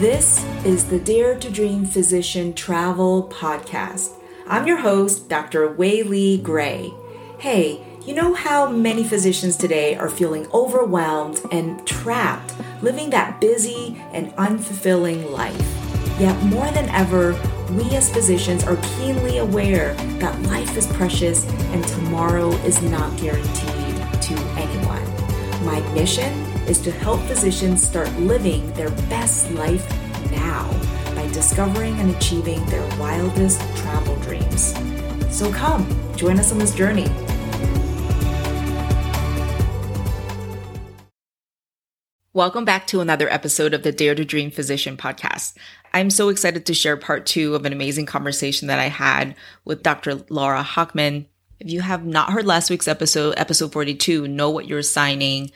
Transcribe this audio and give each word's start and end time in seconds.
This 0.00 0.42
is 0.64 0.86
the 0.86 0.98
Dare 0.98 1.38
to 1.38 1.50
Dream 1.50 1.84
Physician 1.84 2.54
Travel 2.54 3.28
Podcast. 3.30 4.12
I'm 4.46 4.66
your 4.66 4.78
host, 4.78 5.28
Dr. 5.28 5.74
Weili 5.74 6.42
Gray. 6.42 6.94
Hey, 7.38 7.84
you 8.06 8.14
know 8.14 8.32
how 8.32 8.66
many 8.66 9.04
physicians 9.04 9.58
today 9.58 9.96
are 9.96 10.08
feeling 10.08 10.46
overwhelmed 10.54 11.42
and 11.52 11.86
trapped, 11.86 12.54
living 12.80 13.10
that 13.10 13.42
busy 13.42 14.02
and 14.14 14.32
unfulfilling 14.36 15.32
life? 15.32 15.60
Yet, 16.18 16.42
more 16.44 16.70
than 16.70 16.88
ever, 16.88 17.32
we 17.72 17.94
as 17.94 18.10
physicians 18.10 18.64
are 18.64 18.78
keenly 18.96 19.36
aware 19.36 19.92
that 20.18 20.40
life 20.44 20.78
is 20.78 20.86
precious 20.86 21.46
and 21.74 21.86
tomorrow 21.86 22.48
is 22.64 22.80
not 22.80 23.14
guaranteed 23.18 23.96
to 24.22 24.34
anyone. 24.56 25.04
My 25.66 25.80
mission 25.92 26.49
is 26.70 26.78
to 26.78 26.92
help 26.92 27.20
physicians 27.22 27.82
start 27.82 28.08
living 28.20 28.72
their 28.74 28.90
best 29.10 29.50
life 29.54 29.90
now 30.30 30.70
by 31.16 31.26
discovering 31.32 31.98
and 31.98 32.14
achieving 32.14 32.64
their 32.66 32.86
wildest 32.96 33.60
travel 33.78 34.14
dreams. 34.20 34.72
So 35.36 35.52
come, 35.52 35.84
join 36.14 36.38
us 36.38 36.52
on 36.52 36.58
this 36.58 36.72
journey. 36.72 37.08
Welcome 42.32 42.64
back 42.64 42.86
to 42.86 43.00
another 43.00 43.28
episode 43.28 43.74
of 43.74 43.82
the 43.82 43.90
Dare 43.90 44.14
to 44.14 44.24
Dream 44.24 44.52
Physician 44.52 44.96
podcast. 44.96 45.56
I'm 45.92 46.08
so 46.08 46.28
excited 46.28 46.66
to 46.66 46.74
share 46.74 46.96
part 46.96 47.26
two 47.26 47.56
of 47.56 47.66
an 47.66 47.72
amazing 47.72 48.06
conversation 48.06 48.68
that 48.68 48.78
I 48.78 48.86
had 48.86 49.34
with 49.64 49.82
Dr. 49.82 50.22
Laura 50.28 50.62
Hockman. 50.62 51.26
If 51.58 51.68
you 51.68 51.80
have 51.80 52.06
not 52.06 52.30
heard 52.30 52.46
last 52.46 52.70
week's 52.70 52.86
episode, 52.86 53.34
episode 53.36 53.72
42, 53.72 54.28
know 54.28 54.50
what 54.50 54.68
you're 54.68 54.82
signing, 54.82 55.50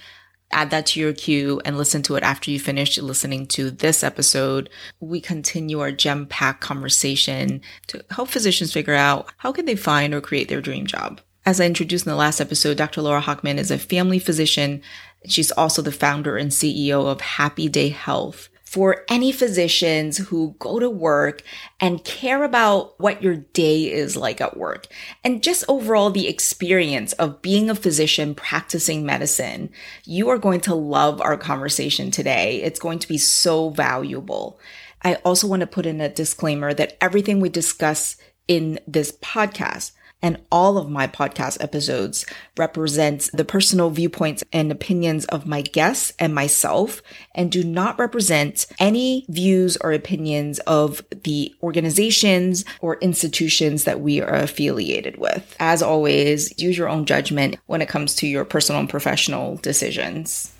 add 0.50 0.70
that 0.70 0.86
to 0.86 1.00
your 1.00 1.12
queue 1.12 1.60
and 1.64 1.76
listen 1.76 2.02
to 2.02 2.16
it 2.16 2.22
after 2.22 2.50
you 2.50 2.60
finish 2.60 2.96
listening 2.98 3.46
to 3.48 3.70
this 3.70 4.02
episode. 4.02 4.70
We 5.00 5.20
continue 5.20 5.80
our 5.80 5.92
gem 5.92 6.26
pack 6.26 6.60
conversation 6.60 7.60
to 7.88 8.04
help 8.10 8.28
physicians 8.28 8.72
figure 8.72 8.94
out 8.94 9.32
how 9.38 9.52
can 9.52 9.64
they 9.64 9.76
find 9.76 10.14
or 10.14 10.20
create 10.20 10.48
their 10.48 10.60
dream 10.60 10.86
job. 10.86 11.20
As 11.46 11.60
I 11.60 11.66
introduced 11.66 12.06
in 12.06 12.10
the 12.10 12.16
last 12.16 12.40
episode, 12.40 12.78
Dr. 12.78 13.02
Laura 13.02 13.20
Hockman 13.20 13.58
is 13.58 13.70
a 13.70 13.78
family 13.78 14.18
physician. 14.18 14.80
She's 15.26 15.50
also 15.52 15.82
the 15.82 15.92
founder 15.92 16.36
and 16.36 16.50
CEO 16.50 17.06
of 17.06 17.20
Happy 17.20 17.68
Day 17.68 17.90
Health. 17.90 18.48
For 18.74 19.04
any 19.08 19.30
physicians 19.30 20.18
who 20.18 20.56
go 20.58 20.80
to 20.80 20.90
work 20.90 21.44
and 21.78 22.02
care 22.02 22.42
about 22.42 22.98
what 22.98 23.22
your 23.22 23.36
day 23.36 23.84
is 23.84 24.16
like 24.16 24.40
at 24.40 24.56
work 24.56 24.88
and 25.22 25.44
just 25.44 25.62
overall 25.68 26.10
the 26.10 26.26
experience 26.26 27.12
of 27.12 27.40
being 27.40 27.70
a 27.70 27.76
physician 27.76 28.34
practicing 28.34 29.06
medicine, 29.06 29.70
you 30.04 30.28
are 30.28 30.38
going 30.38 30.58
to 30.62 30.74
love 30.74 31.20
our 31.20 31.36
conversation 31.36 32.10
today. 32.10 32.62
It's 32.64 32.80
going 32.80 32.98
to 32.98 33.06
be 33.06 33.16
so 33.16 33.70
valuable. 33.70 34.58
I 35.02 35.14
also 35.24 35.46
want 35.46 35.60
to 35.60 35.68
put 35.68 35.86
in 35.86 36.00
a 36.00 36.08
disclaimer 36.08 36.74
that 36.74 36.96
everything 37.00 37.38
we 37.38 37.50
discuss 37.50 38.16
in 38.48 38.80
this 38.88 39.12
podcast 39.12 39.92
and 40.24 40.40
all 40.50 40.78
of 40.78 40.88
my 40.88 41.06
podcast 41.06 41.62
episodes 41.62 42.24
represents 42.56 43.30
the 43.32 43.44
personal 43.44 43.90
viewpoints 43.90 44.42
and 44.54 44.72
opinions 44.72 45.26
of 45.26 45.46
my 45.46 45.60
guests 45.60 46.14
and 46.18 46.34
myself 46.34 47.02
and 47.34 47.52
do 47.52 47.62
not 47.62 47.98
represent 47.98 48.66
any 48.80 49.26
views 49.28 49.76
or 49.82 49.92
opinions 49.92 50.60
of 50.60 51.04
the 51.10 51.54
organizations 51.62 52.64
or 52.80 52.96
institutions 53.00 53.84
that 53.84 54.00
we 54.00 54.22
are 54.22 54.34
affiliated 54.34 55.18
with. 55.18 55.54
As 55.60 55.82
always, 55.82 56.58
use 56.58 56.78
your 56.78 56.88
own 56.88 57.04
judgment 57.04 57.58
when 57.66 57.82
it 57.82 57.90
comes 57.90 58.14
to 58.16 58.26
your 58.26 58.46
personal 58.46 58.80
and 58.80 58.88
professional 58.88 59.56
decisions. 59.56 60.50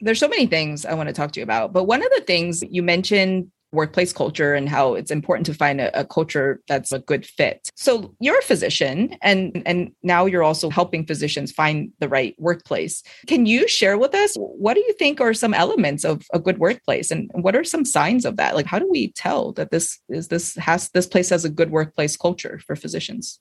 There's 0.00 0.20
so 0.20 0.28
many 0.28 0.46
things 0.46 0.84
I 0.84 0.94
want 0.94 1.08
to 1.08 1.12
talk 1.12 1.32
to 1.32 1.40
you 1.40 1.44
about, 1.44 1.72
but 1.72 1.84
one 1.84 2.00
of 2.00 2.12
the 2.14 2.20
things 2.20 2.62
you 2.70 2.84
mentioned 2.84 3.50
workplace 3.72 4.12
culture 4.12 4.54
and 4.54 4.68
how 4.68 4.94
it's 4.94 5.10
important 5.10 5.46
to 5.46 5.54
find 5.54 5.80
a, 5.80 6.00
a, 6.00 6.04
culture 6.04 6.60
that's 6.68 6.92
a 6.92 7.00
good 7.00 7.26
fit. 7.26 7.68
So 7.74 8.14
you're 8.20 8.38
a 8.38 8.42
physician 8.42 9.16
and 9.22 9.62
and 9.66 9.92
now 10.02 10.26
you're 10.26 10.42
also 10.42 10.70
helping 10.70 11.06
physicians 11.06 11.52
find 11.52 11.90
the 11.98 12.08
right 12.08 12.34
workplace. 12.38 13.02
Can 13.26 13.46
you 13.46 13.68
share 13.68 13.98
with 13.98 14.14
us 14.14 14.34
what 14.36 14.74
do 14.74 14.80
you 14.80 14.92
think 14.94 15.20
are 15.20 15.34
some 15.34 15.54
elements 15.54 16.04
of 16.04 16.22
a 16.32 16.38
good 16.38 16.58
workplace 16.58 17.10
and 17.10 17.30
what 17.34 17.56
are 17.56 17.64
some 17.64 17.84
signs 17.84 18.24
of 18.24 18.36
that? 18.36 18.54
Like 18.54 18.66
how 18.66 18.78
do 18.78 18.88
we 18.90 19.12
tell 19.12 19.52
that 19.52 19.70
this 19.70 19.98
is 20.08 20.28
this 20.28 20.54
has 20.56 20.90
this 20.90 21.06
place 21.06 21.30
has 21.30 21.44
a 21.44 21.50
good 21.50 21.70
workplace 21.70 22.16
culture 22.16 22.60
for 22.66 22.76
physicians? 22.76 23.40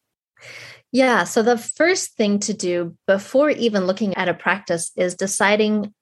Yeah, 0.92 1.24
so 1.24 1.44
the 1.44 1.58
first 1.58 2.16
thing 2.16 2.40
to 2.40 2.54
do 2.54 2.96
before 3.08 3.50
even 3.50 3.86
looking 3.86 4.16
at 4.16 4.30
a 4.30 4.34
practice 4.34 4.92
is 4.96 5.16
deciding 5.16 5.94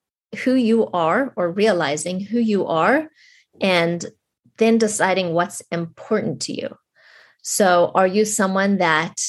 who 0.44 0.56
you 0.56 0.88
are 0.88 1.34
or 1.36 1.52
realizing 1.52 2.20
who 2.20 2.40
you 2.40 2.66
are 2.68 3.10
and 3.64 4.06
then 4.58 4.78
deciding 4.78 5.34
what's 5.34 5.62
important 5.72 6.42
to 6.44 6.54
you. 6.54 6.76
So, 7.42 7.92
are 7.96 8.08
you 8.08 8.26
someone 8.26 8.78
that 8.78 9.20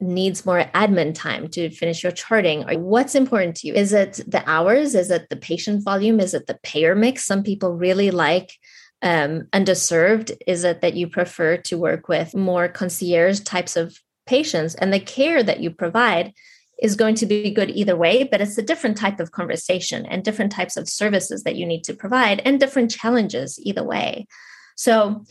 needs 0.00 0.44
more 0.44 0.64
admin 0.74 1.14
time 1.14 1.48
to 1.48 1.70
finish 1.70 2.02
your 2.02 2.12
charting? 2.12 2.68
Or 2.68 2.78
what's 2.78 3.14
important 3.14 3.56
to 3.56 3.68
you? 3.68 3.74
Is 3.74 3.92
it 3.92 4.20
the 4.26 4.42
hours? 4.48 4.94
Is 4.94 5.10
it 5.10 5.28
the 5.30 5.36
patient 5.36 5.84
volume? 5.84 6.20
Is 6.20 6.34
it 6.34 6.46
the 6.46 6.58
payer 6.62 6.94
mix? 6.94 7.24
Some 7.24 7.42
people 7.42 7.72
really 7.72 8.10
like 8.10 8.52
um, 9.02 9.42
underserved. 9.52 10.36
Is 10.46 10.64
it 10.64 10.80
that 10.80 10.94
you 10.94 11.08
prefer 11.08 11.58
to 11.58 11.78
work 11.78 12.08
with 12.08 12.34
more 12.34 12.68
concierge 12.68 13.40
types 13.40 13.76
of 13.76 13.96
patients 14.26 14.74
and 14.74 14.92
the 14.92 15.00
care 15.00 15.42
that 15.42 15.60
you 15.60 15.70
provide? 15.70 16.32
Is 16.80 16.96
going 16.96 17.14
to 17.16 17.26
be 17.26 17.50
good 17.50 17.70
either 17.70 17.96
way, 17.96 18.24
but 18.24 18.40
it's 18.40 18.58
a 18.58 18.62
different 18.62 18.96
type 18.96 19.20
of 19.20 19.32
conversation 19.32 20.06
and 20.06 20.24
different 20.24 20.52
types 20.52 20.76
of 20.76 20.88
services 20.88 21.44
that 21.44 21.56
you 21.56 21.66
need 21.66 21.84
to 21.84 21.94
provide 21.94 22.40
and 22.44 22.58
different 22.58 22.90
challenges 22.90 23.58
either 23.62 23.82
way. 23.82 24.26
So, 24.76 25.24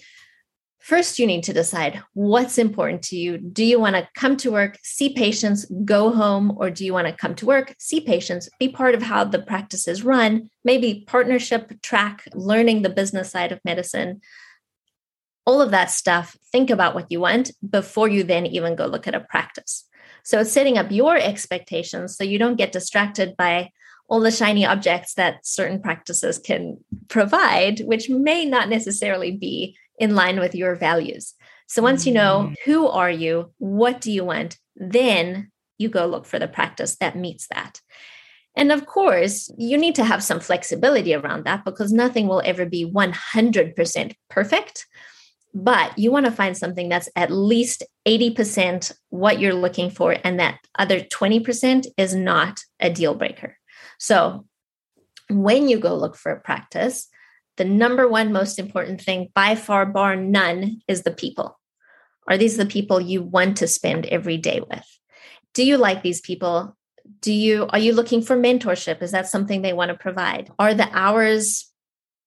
first, 0.79 1.19
you 1.19 1.27
need 1.27 1.43
to 1.43 1.53
decide 1.53 2.01
what's 2.13 2.57
important 2.57 3.03
to 3.03 3.17
you. 3.17 3.37
Do 3.37 3.63
you 3.63 3.79
want 3.79 3.95
to 3.95 4.07
come 4.15 4.37
to 4.37 4.51
work, 4.51 4.77
see 4.83 5.13
patients, 5.13 5.65
go 5.85 6.11
home, 6.11 6.53
or 6.57 6.69
do 6.69 6.85
you 6.85 6.93
want 6.93 7.07
to 7.07 7.13
come 7.13 7.35
to 7.35 7.45
work, 7.45 7.75
see 7.77 8.01
patients, 8.01 8.49
be 8.59 8.69
part 8.69 8.95
of 8.95 9.01
how 9.01 9.23
the 9.23 9.39
practice 9.39 9.87
is 9.87 10.03
run, 10.03 10.49
maybe 10.63 11.03
partnership 11.07 11.81
track, 11.81 12.27
learning 12.33 12.81
the 12.81 12.89
business 12.89 13.31
side 13.31 13.51
of 13.51 13.59
medicine? 13.65 14.21
All 15.45 15.61
of 15.61 15.71
that 15.71 15.91
stuff, 15.91 16.37
think 16.53 16.69
about 16.69 16.95
what 16.95 17.11
you 17.11 17.19
want 17.19 17.51
before 17.69 18.07
you 18.07 18.23
then 18.23 18.45
even 18.45 18.75
go 18.75 18.85
look 18.85 19.07
at 19.07 19.15
a 19.15 19.19
practice. 19.19 19.85
So 20.23 20.39
it's 20.39 20.51
setting 20.51 20.78
up 20.78 20.91
your 20.91 21.17
expectations 21.17 22.17
so 22.17 22.23
you 22.23 22.39
don't 22.39 22.57
get 22.57 22.72
distracted 22.72 23.35
by 23.38 23.72
all 24.07 24.19
the 24.19 24.31
shiny 24.31 24.66
objects 24.66 25.13
that 25.16 25.45
certain 25.45 25.81
practices 25.81 26.38
can 26.39 26.78
provide, 27.07 27.79
which 27.81 28.09
may 28.09 28.45
not 28.45 28.69
necessarily 28.69 29.31
be 29.31 29.78
in 29.97 30.16
line 30.16 30.39
with 30.39 30.56
your 30.56 30.75
values. 30.75 31.33
So 31.67 31.81
once 31.81 32.06
you 32.06 32.13
know 32.13 32.50
mm. 32.50 32.56
who 32.66 32.88
are 32.88 33.09
you, 33.09 33.53
what 33.57 34.01
do 34.01 34.12
you 34.12 34.23
want, 34.25 34.57
then 34.75 35.51
you 35.78 35.89
go 35.89 36.06
look 36.06 36.25
for 36.25 36.39
the 36.39 36.47
practice 36.47 36.95
that 36.97 37.17
meets 37.17 37.47
that. 37.47 37.81
And 38.56 38.72
of 38.72 38.85
course, 38.85 39.51
you 39.57 39.78
need 39.78 39.95
to 39.95 40.03
have 40.03 40.23
some 40.23 40.39
flexibility 40.39 41.13
around 41.13 41.45
that 41.45 41.66
because 41.66 41.91
nothing 41.91 42.28
will 42.28 42.41
ever 42.45 42.66
be 42.66 42.85
100% 42.85 44.16
perfect 44.29 44.85
but 45.53 45.97
you 45.97 46.11
want 46.11 46.25
to 46.25 46.31
find 46.31 46.57
something 46.57 46.89
that's 46.89 47.09
at 47.15 47.31
least 47.31 47.83
80% 48.07 48.91
what 49.09 49.39
you're 49.39 49.53
looking 49.53 49.89
for 49.89 50.15
and 50.23 50.39
that 50.39 50.59
other 50.77 50.99
20% 50.99 51.87
is 51.97 52.15
not 52.15 52.59
a 52.79 52.89
deal 52.89 53.13
breaker. 53.13 53.57
So 53.99 54.45
when 55.29 55.69
you 55.69 55.79
go 55.79 55.95
look 55.95 56.15
for 56.15 56.31
a 56.31 56.39
practice 56.39 57.07
the 57.57 57.65
number 57.65 58.07
one 58.07 58.33
most 58.33 58.57
important 58.57 59.01
thing 59.01 59.29
by 59.35 59.55
far 59.55 59.85
bar 59.85 60.15
none 60.15 60.81
is 60.87 61.03
the 61.03 61.11
people. 61.11 61.59
Are 62.27 62.37
these 62.37 62.57
the 62.57 62.65
people 62.65 62.99
you 62.99 63.21
want 63.21 63.57
to 63.57 63.67
spend 63.67 64.05
every 64.07 64.37
day 64.37 64.61
with? 64.67 64.99
Do 65.53 65.63
you 65.63 65.77
like 65.77 66.01
these 66.01 66.21
people? 66.21 66.75
Do 67.21 67.33
you 67.33 67.67
are 67.69 67.79
you 67.79 67.93
looking 67.93 68.21
for 68.21 68.35
mentorship? 68.35 69.01
Is 69.01 69.11
that 69.11 69.27
something 69.27 69.61
they 69.61 69.73
want 69.73 69.89
to 69.89 69.97
provide? 69.97 70.49
Are 70.57 70.73
the 70.73 70.89
hours 70.94 71.71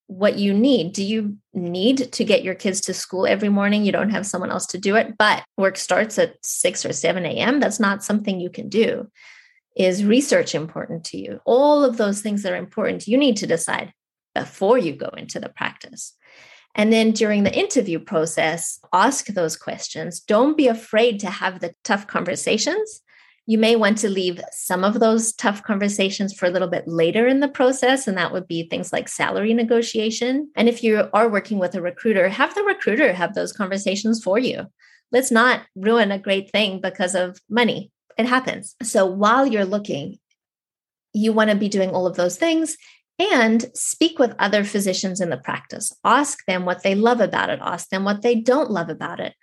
what 0.07 0.37
you 0.37 0.53
need. 0.53 0.93
Do 0.93 1.03
you 1.03 1.37
need 1.53 2.11
to 2.13 2.23
get 2.23 2.43
your 2.43 2.55
kids 2.55 2.81
to 2.81 2.93
school 2.93 3.27
every 3.27 3.49
morning? 3.49 3.85
You 3.85 3.91
don't 3.91 4.09
have 4.09 4.25
someone 4.25 4.51
else 4.51 4.65
to 4.67 4.77
do 4.77 4.95
it, 4.95 5.17
but 5.17 5.43
work 5.57 5.77
starts 5.77 6.17
at 6.17 6.35
6 6.43 6.85
or 6.85 6.93
7 6.93 7.25
a.m. 7.25 7.59
That's 7.59 7.79
not 7.79 8.03
something 8.03 8.39
you 8.39 8.49
can 8.49 8.69
do. 8.69 9.09
Is 9.75 10.03
research 10.03 10.55
important 10.55 11.03
to 11.05 11.17
you? 11.17 11.39
All 11.45 11.83
of 11.83 11.97
those 11.97 12.21
things 12.21 12.41
that 12.43 12.53
are 12.53 12.57
important, 12.57 13.07
you 13.07 13.17
need 13.17 13.37
to 13.37 13.47
decide 13.47 13.93
before 14.33 14.77
you 14.77 14.93
go 14.93 15.09
into 15.09 15.39
the 15.39 15.49
practice. 15.49 16.15
And 16.73 16.93
then 16.93 17.11
during 17.11 17.43
the 17.43 17.57
interview 17.57 17.99
process, 17.99 18.79
ask 18.93 19.27
those 19.27 19.57
questions. 19.57 20.19
Don't 20.19 20.55
be 20.55 20.67
afraid 20.67 21.19
to 21.21 21.29
have 21.29 21.59
the 21.59 21.73
tough 21.83 22.07
conversations 22.07 23.01
you 23.47 23.57
may 23.57 23.77
want 23.77 23.97
to 23.99 24.09
leave 24.09 24.41
some 24.51 24.83
of 24.83 24.99
those 24.99 25.31
tough 25.31 25.63
conversations 25.63 26.33
for 26.33 26.45
a 26.45 26.49
little 26.49 26.67
bit 26.67 26.85
later 26.85 27.27
in 27.27 27.39
the 27.39 27.47
process, 27.47 28.05
and 28.05 28.17
that 28.17 28.33
would 28.33 28.45
be 28.45 28.67
things 28.67 28.91
like 28.91 29.07
salary 29.07 29.53
negotiation. 29.53 30.51
And 30.55 30.67
if 30.67 30.83
you 30.83 31.09
are 31.13 31.29
working 31.29 31.57
with 31.57 31.73
a 31.73 31.81
recruiter, 31.81 32.27
have 32.27 32.53
the 32.53 32.63
recruiter 32.63 33.13
have 33.13 33.33
those 33.33 33.53
conversations 33.53 34.21
for 34.21 34.37
you. 34.37 34.67
Let's 35.13 35.31
not 35.31 35.61
ruin 35.77 36.11
a 36.11 36.19
great 36.19 36.51
thing 36.51 36.81
because 36.81 37.15
of 37.15 37.39
money. 37.49 37.89
It 38.17 38.25
happens. 38.25 38.75
So 38.83 39.05
while 39.05 39.45
you're 39.45 39.63
looking, 39.63 40.19
you 41.13 41.31
want 41.31 41.49
to 41.49 41.55
be 41.55 41.69
doing 41.69 41.91
all 41.91 42.05
of 42.05 42.17
those 42.17 42.35
things 42.35 42.75
and 43.17 43.65
speak 43.73 44.19
with 44.19 44.35
other 44.39 44.65
physicians 44.65 45.21
in 45.21 45.29
the 45.29 45.37
practice. 45.37 45.93
Ask 46.03 46.45
them 46.47 46.65
what 46.65 46.83
they 46.83 46.95
love 46.95 47.21
about 47.21 47.49
it, 47.49 47.59
ask 47.61 47.87
them 47.89 48.03
what 48.03 48.23
they 48.23 48.35
don't 48.35 48.69
love 48.69 48.89
about 48.89 49.21
it. 49.21 49.33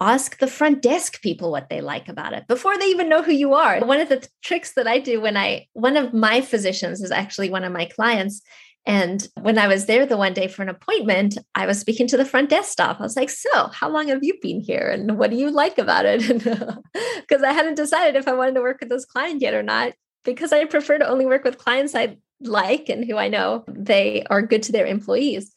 Ask 0.00 0.38
the 0.38 0.46
front 0.46 0.82
desk 0.82 1.22
people 1.22 1.50
what 1.50 1.70
they 1.70 1.80
like 1.80 2.08
about 2.08 2.34
it 2.34 2.46
before 2.46 2.76
they 2.76 2.86
even 2.86 3.08
know 3.08 3.22
who 3.22 3.32
you 3.32 3.54
are. 3.54 3.80
One 3.80 4.00
of 4.00 4.10
the 4.10 4.26
tricks 4.42 4.74
that 4.74 4.86
I 4.86 4.98
do 4.98 5.20
when 5.20 5.36
I, 5.36 5.66
one 5.72 5.96
of 5.96 6.12
my 6.12 6.42
physicians 6.42 7.00
is 7.00 7.10
actually 7.10 7.48
one 7.48 7.64
of 7.64 7.72
my 7.72 7.86
clients. 7.86 8.42
And 8.84 9.26
when 9.40 9.58
I 9.58 9.66
was 9.66 9.86
there 9.86 10.06
the 10.06 10.16
one 10.16 10.32
day 10.32 10.48
for 10.48 10.62
an 10.62 10.68
appointment, 10.68 11.38
I 11.54 11.66
was 11.66 11.80
speaking 11.80 12.06
to 12.08 12.16
the 12.16 12.24
front 12.24 12.50
desk 12.50 12.70
staff. 12.70 12.98
I 13.00 13.02
was 13.02 13.16
like, 13.16 13.30
So, 13.30 13.68
how 13.68 13.88
long 13.88 14.08
have 14.08 14.22
you 14.22 14.34
been 14.40 14.60
here? 14.60 14.90
And 14.90 15.18
what 15.18 15.30
do 15.30 15.36
you 15.36 15.50
like 15.50 15.78
about 15.78 16.06
it? 16.06 16.22
Because 17.28 17.42
I 17.42 17.52
hadn't 17.52 17.74
decided 17.74 18.14
if 18.14 18.28
I 18.28 18.34
wanted 18.34 18.54
to 18.54 18.60
work 18.60 18.78
with 18.78 18.88
this 18.88 19.04
client 19.04 19.42
yet 19.42 19.52
or 19.52 19.62
not, 19.62 19.94
because 20.24 20.52
I 20.52 20.64
prefer 20.64 20.98
to 20.98 21.08
only 21.08 21.26
work 21.26 21.42
with 21.42 21.58
clients 21.58 21.94
I 21.94 22.18
like 22.40 22.88
and 22.88 23.04
who 23.04 23.16
I 23.16 23.26
know 23.26 23.64
they 23.66 24.24
are 24.30 24.42
good 24.42 24.62
to 24.64 24.72
their 24.72 24.86
employees. 24.86 25.52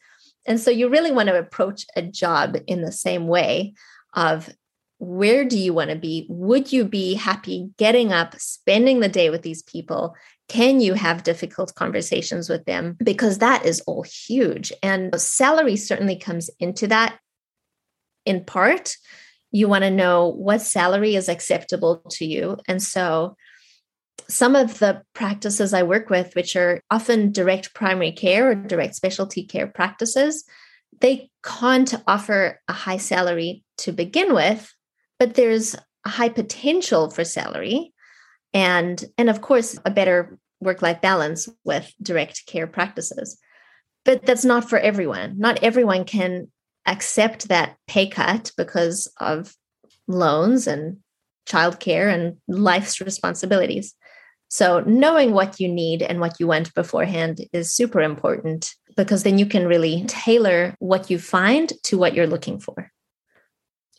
And 0.46 0.58
so 0.58 0.70
you 0.70 0.88
really 0.88 1.12
want 1.12 1.28
to 1.28 1.38
approach 1.38 1.84
a 1.94 2.02
job 2.02 2.56
in 2.66 2.82
the 2.82 2.92
same 2.92 3.28
way 3.28 3.74
of 4.14 4.50
where 4.98 5.46
do 5.46 5.58
you 5.58 5.72
want 5.72 5.90
to 5.90 5.96
be? 5.96 6.26
Would 6.28 6.72
you 6.72 6.84
be 6.84 7.14
happy 7.14 7.70
getting 7.78 8.12
up, 8.12 8.38
spending 8.38 9.00
the 9.00 9.08
day 9.08 9.30
with 9.30 9.42
these 9.42 9.62
people? 9.62 10.14
Can 10.48 10.80
you 10.80 10.94
have 10.94 11.22
difficult 11.22 11.74
conversations 11.74 12.50
with 12.50 12.66
them? 12.66 12.98
Because 13.02 13.38
that 13.38 13.64
is 13.64 13.80
all 13.86 14.02
huge. 14.02 14.72
And 14.82 15.18
salary 15.18 15.76
certainly 15.76 16.16
comes 16.16 16.50
into 16.60 16.86
that 16.88 17.18
in 18.26 18.44
part. 18.44 18.94
You 19.52 19.68
want 19.68 19.84
to 19.84 19.90
know 19.90 20.28
what 20.28 20.60
salary 20.60 21.16
is 21.16 21.28
acceptable 21.28 22.02
to 22.10 22.26
you. 22.26 22.58
And 22.68 22.82
so 22.82 23.36
some 24.28 24.54
of 24.54 24.78
the 24.80 25.02
practices 25.14 25.72
I 25.72 25.82
work 25.82 26.10
with, 26.10 26.34
which 26.34 26.56
are 26.56 26.82
often 26.90 27.32
direct 27.32 27.74
primary 27.74 28.12
care 28.12 28.50
or 28.50 28.54
direct 28.54 28.94
specialty 28.94 29.44
care 29.44 29.66
practices, 29.66 30.44
they 31.00 31.30
can't 31.42 31.94
offer 32.06 32.60
a 32.68 32.72
high 32.72 32.98
salary 32.98 33.64
to 33.80 33.92
begin 33.92 34.34
with, 34.34 34.72
but 35.18 35.34
there's 35.34 35.74
a 36.04 36.08
high 36.08 36.28
potential 36.28 37.10
for 37.10 37.24
salary 37.24 37.92
and 38.52 39.04
and 39.16 39.30
of 39.30 39.40
course 39.40 39.78
a 39.84 39.90
better 39.90 40.38
work-life 40.60 41.00
balance 41.00 41.48
with 41.64 41.92
direct 42.02 42.46
care 42.46 42.66
practices. 42.66 43.38
But 44.04 44.24
that's 44.26 44.44
not 44.44 44.68
for 44.68 44.78
everyone. 44.78 45.38
Not 45.38 45.62
everyone 45.62 46.04
can 46.04 46.48
accept 46.86 47.48
that 47.48 47.76
pay 47.86 48.08
cut 48.08 48.52
because 48.56 49.10
of 49.18 49.54
loans 50.06 50.66
and 50.66 50.98
childcare 51.48 52.12
and 52.12 52.36
life's 52.48 53.00
responsibilities. 53.00 53.94
So, 54.48 54.80
knowing 54.80 55.32
what 55.32 55.60
you 55.60 55.68
need 55.68 56.02
and 56.02 56.20
what 56.20 56.40
you 56.40 56.46
want 56.46 56.74
beforehand 56.74 57.40
is 57.52 57.72
super 57.72 58.00
important 58.00 58.74
because 58.96 59.22
then 59.22 59.38
you 59.38 59.46
can 59.46 59.68
really 59.68 60.04
tailor 60.06 60.74
what 60.80 61.08
you 61.08 61.18
find 61.18 61.72
to 61.84 61.96
what 61.96 62.14
you're 62.14 62.26
looking 62.26 62.58
for. 62.58 62.89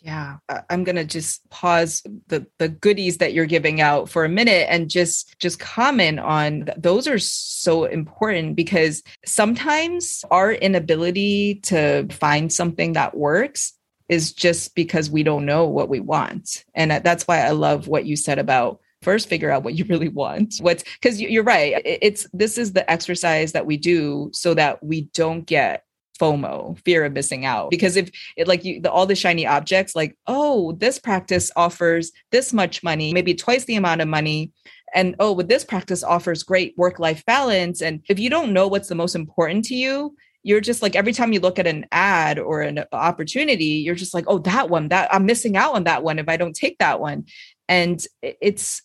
Yeah, 0.04 0.38
I'm 0.70 0.84
going 0.84 0.96
to 0.96 1.06
just 1.06 1.48
pause 1.52 2.02
the 2.28 2.48
the 2.58 2.70
goodies 2.70 3.20
that 3.20 3.34
you're 3.34 3.46
giving 3.46 3.82
out 3.82 4.10
for 4.10 4.26
a 4.26 4.30
minute 4.30 4.66
and 4.68 4.90
just 4.90 5.38
just 5.40 5.60
comment 5.60 6.20
on 6.20 6.70
those 6.76 7.08
are 7.08 7.20
so 7.20 7.86
important 7.86 8.56
because 8.56 9.04
sometimes 9.26 10.26
our 10.32 10.54
inability 10.54 11.56
to 11.66 12.08
find 12.10 12.52
something 12.52 12.94
that 12.94 13.16
works 13.16 13.74
is 14.10 14.34
just 14.34 14.74
because 14.74 15.12
we 15.12 15.22
don't 15.22 15.46
know 15.46 15.66
what 15.68 15.88
we 15.88 16.00
want. 16.00 16.66
And 16.74 16.92
that's 16.92 17.28
why 17.28 17.42
I 17.42 17.52
love 17.52 17.88
what 17.88 18.06
you 18.06 18.16
said 18.16 18.40
about 18.40 18.80
first 19.04 19.30
figure 19.30 19.52
out 19.52 19.64
what 19.64 19.76
you 19.76 19.86
really 19.90 20.10
want. 20.10 20.56
What's 20.62 20.84
because 20.84 21.22
you're 21.22 21.44
right. 21.44 21.80
It's 21.86 22.28
this 22.34 22.58
is 22.58 22.74
the 22.74 22.90
exercise 22.90 23.52
that 23.52 23.68
we 23.68 23.78
do 23.78 24.32
so 24.34 24.56
that 24.56 24.84
we 24.84 25.04
don't 25.14 25.46
get 25.46 25.86
FOMO, 26.22 26.78
fear 26.86 27.04
of 27.04 27.14
missing 27.14 27.46
out. 27.46 27.72
Because 27.72 27.98
if 27.98 28.12
it 28.38 28.48
like 28.48 28.64
you, 28.64 28.80
the, 28.80 28.92
all 28.92 29.08
the 29.08 29.16
shiny 29.16 29.48
objects, 29.48 29.96
like, 29.96 30.16
oh, 30.28 30.74
this 30.74 31.00
practice 31.00 31.52
offers 31.56 32.12
this 32.32 32.54
much 32.54 32.84
money, 32.84 33.12
maybe 33.12 33.34
twice 33.34 33.66
the 33.66 33.76
amount 33.76 34.02
of 34.02 34.08
money. 34.08 34.52
And 34.94 35.16
oh, 35.20 35.32
with 35.32 35.48
this 35.48 35.66
practice 35.66 36.04
offers 36.04 36.44
great 36.44 36.78
work 36.78 37.00
life 37.00 37.26
balance. 37.26 37.82
And 37.82 38.02
if 38.08 38.20
you 38.20 38.30
don't 38.30 38.54
know 38.54 38.68
what's 38.68 38.90
the 38.90 38.96
most 38.96 39.16
important 39.16 39.66
to 39.66 39.76
you, 39.76 40.16
you're 40.44 40.62
just 40.62 40.82
like 40.82 40.96
every 40.96 41.14
time 41.14 41.34
you 41.34 41.40
look 41.40 41.60
at 41.60 41.68
an 41.68 41.86
ad 41.92 42.40
or 42.40 42.62
an 42.62 42.84
opportunity, 42.92 43.66
you're 43.66 43.96
just 43.96 44.14
like, 44.14 44.26
oh, 44.28 44.40
that 44.40 44.70
one, 44.70 44.90
that 44.90 45.14
I'm 45.14 45.26
missing 45.26 45.58
out 45.58 45.76
on 45.76 45.86
that 45.86 46.04
one 46.04 46.20
if 46.20 46.30
I 46.30 46.38
don't 46.38 46.56
take 46.56 46.78
that 46.80 47.00
one. 47.00 47.26
And 47.68 48.04
it's 48.22 48.82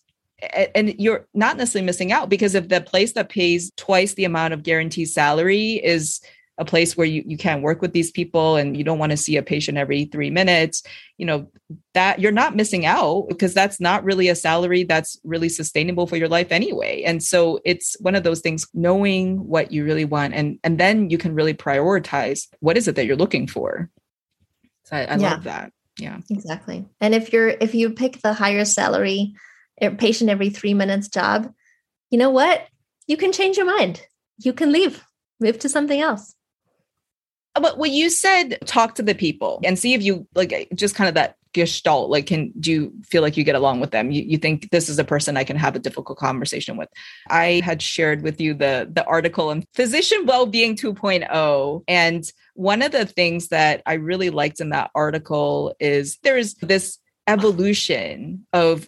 and 0.75 0.93
you're 0.99 1.27
not 1.33 1.57
necessarily 1.57 1.85
missing 1.85 2.11
out 2.11 2.29
because 2.29 2.53
if 2.53 2.69
the 2.69 2.79
place 2.79 3.13
that 3.13 3.29
pays 3.29 3.71
twice 3.75 4.13
the 4.13 4.25
amount 4.25 4.53
of 4.53 4.61
guaranteed 4.61 5.09
salary 5.09 5.81
is 5.83 6.21
a 6.57 6.65
place 6.65 6.97
where 6.97 7.07
you, 7.07 7.23
you 7.25 7.37
can't 7.37 7.61
work 7.61 7.81
with 7.81 7.93
these 7.93 8.11
people 8.11 8.55
and 8.55 8.75
you 8.75 8.83
don't 8.83 8.99
want 8.99 9.11
to 9.11 9.17
see 9.17 9.37
a 9.37 9.43
patient 9.43 9.77
every 9.77 10.05
three 10.05 10.29
minutes 10.29 10.83
you 11.17 11.25
know 11.25 11.49
that 11.93 12.19
you're 12.19 12.31
not 12.31 12.55
missing 12.55 12.85
out 12.85 13.25
because 13.29 13.53
that's 13.53 13.79
not 13.79 14.03
really 14.03 14.29
a 14.29 14.35
salary 14.35 14.83
that's 14.83 15.19
really 15.23 15.49
sustainable 15.49 16.07
for 16.07 16.17
your 16.17 16.29
life 16.29 16.51
anyway 16.51 17.03
and 17.03 17.23
so 17.23 17.59
it's 17.65 17.95
one 17.99 18.15
of 18.15 18.23
those 18.23 18.41
things 18.41 18.67
knowing 18.73 19.37
what 19.47 19.71
you 19.71 19.83
really 19.83 20.05
want 20.05 20.33
and 20.33 20.59
and 20.63 20.79
then 20.79 21.09
you 21.09 21.17
can 21.17 21.33
really 21.33 21.53
prioritize 21.53 22.47
what 22.59 22.77
is 22.77 22.87
it 22.87 22.95
that 22.95 23.05
you're 23.05 23.15
looking 23.15 23.47
for 23.47 23.89
so 24.85 24.97
i, 24.97 25.01
I 25.01 25.17
yeah. 25.17 25.31
love 25.31 25.43
that 25.43 25.71
yeah 25.99 26.19
exactly 26.29 26.85
and 27.01 27.13
if 27.15 27.33
you're 27.33 27.49
if 27.49 27.73
you 27.75 27.91
pick 27.91 28.21
the 28.21 28.33
higher 28.33 28.65
salary 28.65 29.33
patient 29.97 30.29
every 30.29 30.49
three 30.49 30.73
minutes 30.73 31.07
job, 31.07 31.53
you 32.09 32.17
know 32.17 32.29
what? 32.29 32.67
You 33.07 33.17
can 33.17 33.31
change 33.31 33.57
your 33.57 33.65
mind. 33.65 34.01
You 34.37 34.53
can 34.53 34.71
leave, 34.71 35.03
move 35.39 35.59
to 35.59 35.69
something 35.69 35.99
else. 35.99 36.33
Uh, 37.57 37.59
but 37.59 37.79
what 37.79 37.89
you 37.89 38.11
said, 38.11 38.59
talk 38.65 38.93
to 38.93 39.01
the 39.01 39.15
people 39.15 39.59
and 39.63 39.79
see 39.79 39.95
if 39.95 40.03
you 40.03 40.27
like 40.35 40.53
eh, 40.53 40.65
just 40.75 40.93
kind 40.93 41.07
of 41.07 41.15
that 41.15 41.37
gestalt. 41.53 42.11
Like, 42.11 42.27
can 42.27 42.53
do 42.59 42.71
you 42.71 42.93
feel 43.03 43.23
like 43.23 43.35
you 43.35 43.43
get 43.43 43.55
along 43.55 43.79
with 43.79 43.89
them? 43.89 44.11
You, 44.11 44.21
you 44.21 44.37
think 44.37 44.69
this 44.69 44.87
is 44.87 44.99
a 44.99 45.03
person 45.03 45.37
I 45.37 45.43
can 45.43 45.57
have 45.57 45.75
a 45.75 45.79
difficult 45.79 46.19
conversation 46.19 46.77
with? 46.77 46.87
I 47.29 47.61
had 47.65 47.81
shared 47.81 48.21
with 48.21 48.39
you 48.39 48.53
the 48.53 48.87
the 48.91 49.03
article 49.05 49.49
on 49.49 49.63
physician 49.73 50.27
well-being 50.27 50.75
2.0, 50.75 51.83
and 51.87 52.31
one 52.53 52.83
of 52.83 52.91
the 52.91 53.07
things 53.07 53.47
that 53.47 53.81
I 53.87 53.93
really 53.93 54.29
liked 54.29 54.59
in 54.59 54.69
that 54.69 54.91
article 54.93 55.75
is 55.79 56.19
there's 56.21 56.53
this 56.55 56.99
evolution 57.25 58.45
of 58.53 58.87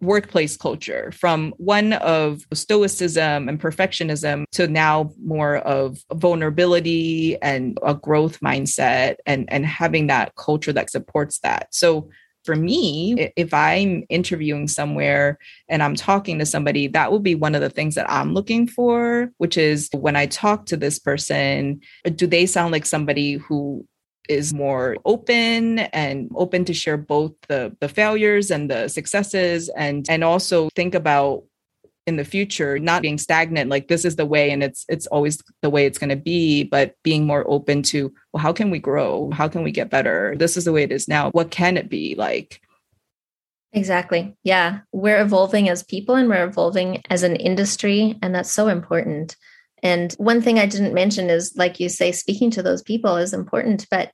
workplace 0.00 0.56
culture 0.56 1.10
from 1.12 1.52
one 1.56 1.94
of 1.94 2.46
stoicism 2.52 3.48
and 3.48 3.60
perfectionism 3.60 4.44
to 4.52 4.68
now 4.68 5.10
more 5.22 5.56
of 5.58 5.98
vulnerability 6.12 7.40
and 7.42 7.78
a 7.82 7.94
growth 7.94 8.40
mindset 8.40 9.16
and, 9.26 9.52
and 9.52 9.66
having 9.66 10.06
that 10.06 10.34
culture 10.36 10.72
that 10.72 10.90
supports 10.90 11.40
that. 11.40 11.68
So 11.74 12.08
for 12.44 12.54
me, 12.54 13.30
if 13.36 13.52
I'm 13.52 14.04
interviewing 14.08 14.68
somewhere 14.68 15.38
and 15.68 15.82
I'm 15.82 15.94
talking 15.94 16.38
to 16.38 16.46
somebody, 16.46 16.86
that 16.88 17.10
will 17.12 17.18
be 17.18 17.34
one 17.34 17.54
of 17.54 17.60
the 17.60 17.68
things 17.68 17.94
that 17.96 18.10
I'm 18.10 18.32
looking 18.32 18.66
for, 18.66 19.30
which 19.36 19.58
is 19.58 19.90
when 19.92 20.16
I 20.16 20.26
talk 20.26 20.64
to 20.66 20.76
this 20.76 20.98
person, 20.98 21.80
do 22.14 22.26
they 22.26 22.46
sound 22.46 22.72
like 22.72 22.86
somebody 22.86 23.34
who 23.34 23.84
is 24.28 24.52
more 24.52 24.96
open 25.04 25.78
and 25.78 26.30
open 26.34 26.64
to 26.66 26.74
share 26.74 26.96
both 26.96 27.32
the 27.48 27.74
the 27.80 27.88
failures 27.88 28.50
and 28.50 28.70
the 28.70 28.88
successes 28.88 29.68
and 29.70 30.06
and 30.08 30.22
also 30.22 30.68
think 30.74 30.94
about 30.94 31.44
in 32.06 32.16
the 32.16 32.24
future 32.24 32.78
not 32.78 33.02
being 33.02 33.18
stagnant 33.18 33.68
like 33.68 33.88
this 33.88 34.04
is 34.06 34.16
the 34.16 34.24
way 34.24 34.50
and 34.50 34.62
it's 34.62 34.86
it's 34.88 35.06
always 35.08 35.42
the 35.60 35.68
way 35.68 35.84
it's 35.84 35.98
going 35.98 36.08
to 36.08 36.16
be 36.16 36.64
but 36.64 36.94
being 37.02 37.26
more 37.26 37.44
open 37.48 37.82
to 37.82 38.12
well 38.32 38.42
how 38.42 38.52
can 38.52 38.70
we 38.70 38.78
grow? 38.78 39.30
How 39.30 39.46
can 39.46 39.62
we 39.62 39.70
get 39.70 39.90
better? 39.90 40.34
This 40.36 40.56
is 40.56 40.64
the 40.64 40.72
way 40.72 40.82
it 40.82 40.92
is 40.92 41.06
now. 41.06 41.30
What 41.32 41.50
can 41.50 41.76
it 41.76 41.90
be 41.90 42.14
like? 42.16 42.62
Exactly. 43.74 44.34
Yeah. 44.42 44.80
We're 44.92 45.20
evolving 45.20 45.68
as 45.68 45.82
people 45.82 46.14
and 46.14 46.30
we're 46.30 46.46
evolving 46.46 47.02
as 47.10 47.22
an 47.22 47.36
industry 47.36 48.18
and 48.22 48.34
that's 48.34 48.50
so 48.50 48.68
important 48.68 49.36
and 49.82 50.12
one 50.14 50.42
thing 50.42 50.58
I 50.58 50.66
didn't 50.66 50.94
mention 50.94 51.30
is, 51.30 51.54
like 51.56 51.80
you 51.80 51.88
say, 51.88 52.12
speaking 52.12 52.50
to 52.52 52.62
those 52.62 52.82
people 52.82 53.16
is 53.16 53.32
important, 53.32 53.86
but 53.90 54.12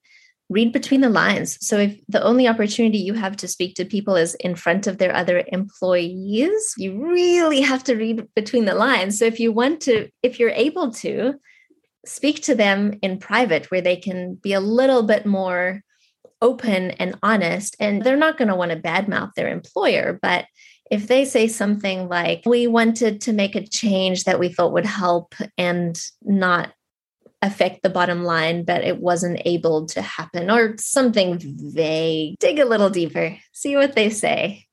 read 0.50 0.72
between 0.72 1.00
the 1.00 1.08
lines. 1.08 1.56
So 1.66 1.78
if 1.78 1.98
the 2.08 2.22
only 2.22 2.46
opportunity 2.46 2.98
you 2.98 3.14
have 3.14 3.36
to 3.38 3.48
speak 3.48 3.74
to 3.76 3.84
people 3.84 4.14
is 4.16 4.34
in 4.36 4.54
front 4.54 4.86
of 4.86 4.98
their 4.98 5.14
other 5.14 5.42
employees, 5.48 6.74
you 6.76 7.02
really 7.02 7.62
have 7.62 7.82
to 7.84 7.96
read 7.96 8.28
between 8.34 8.66
the 8.66 8.74
lines. 8.74 9.18
So 9.18 9.24
if 9.24 9.40
you 9.40 9.52
want 9.52 9.80
to, 9.82 10.08
if 10.22 10.38
you're 10.38 10.50
able 10.50 10.92
to, 10.94 11.34
speak 12.06 12.42
to 12.42 12.54
them 12.54 12.98
in 13.02 13.18
private 13.18 13.70
where 13.70 13.80
they 13.80 13.96
can 13.96 14.34
be 14.34 14.52
a 14.52 14.60
little 14.60 15.02
bit 15.02 15.26
more 15.26 15.82
open 16.42 16.90
and 16.92 17.18
honest. 17.22 17.76
And 17.80 18.02
they're 18.02 18.16
not 18.16 18.36
going 18.36 18.48
to 18.48 18.54
want 18.54 18.70
to 18.70 18.80
badmouth 18.80 19.32
their 19.34 19.48
employer, 19.48 20.18
but 20.20 20.44
if 20.90 21.08
they 21.08 21.24
say 21.24 21.48
something 21.48 22.08
like, 22.08 22.42
we 22.46 22.66
wanted 22.66 23.22
to 23.22 23.32
make 23.32 23.54
a 23.54 23.66
change 23.66 24.24
that 24.24 24.38
we 24.38 24.48
thought 24.48 24.72
would 24.72 24.86
help 24.86 25.34
and 25.56 25.98
not 26.22 26.72
affect 27.42 27.82
the 27.82 27.90
bottom 27.90 28.24
line, 28.24 28.64
but 28.64 28.84
it 28.84 28.98
wasn't 28.98 29.40
able 29.44 29.86
to 29.86 30.00
happen, 30.00 30.50
or 30.50 30.76
something 30.78 31.38
vague, 31.40 32.38
dig 32.38 32.58
a 32.58 32.64
little 32.64 32.90
deeper, 32.90 33.36
see 33.52 33.76
what 33.76 33.94
they 33.94 34.08
say. 34.10 34.66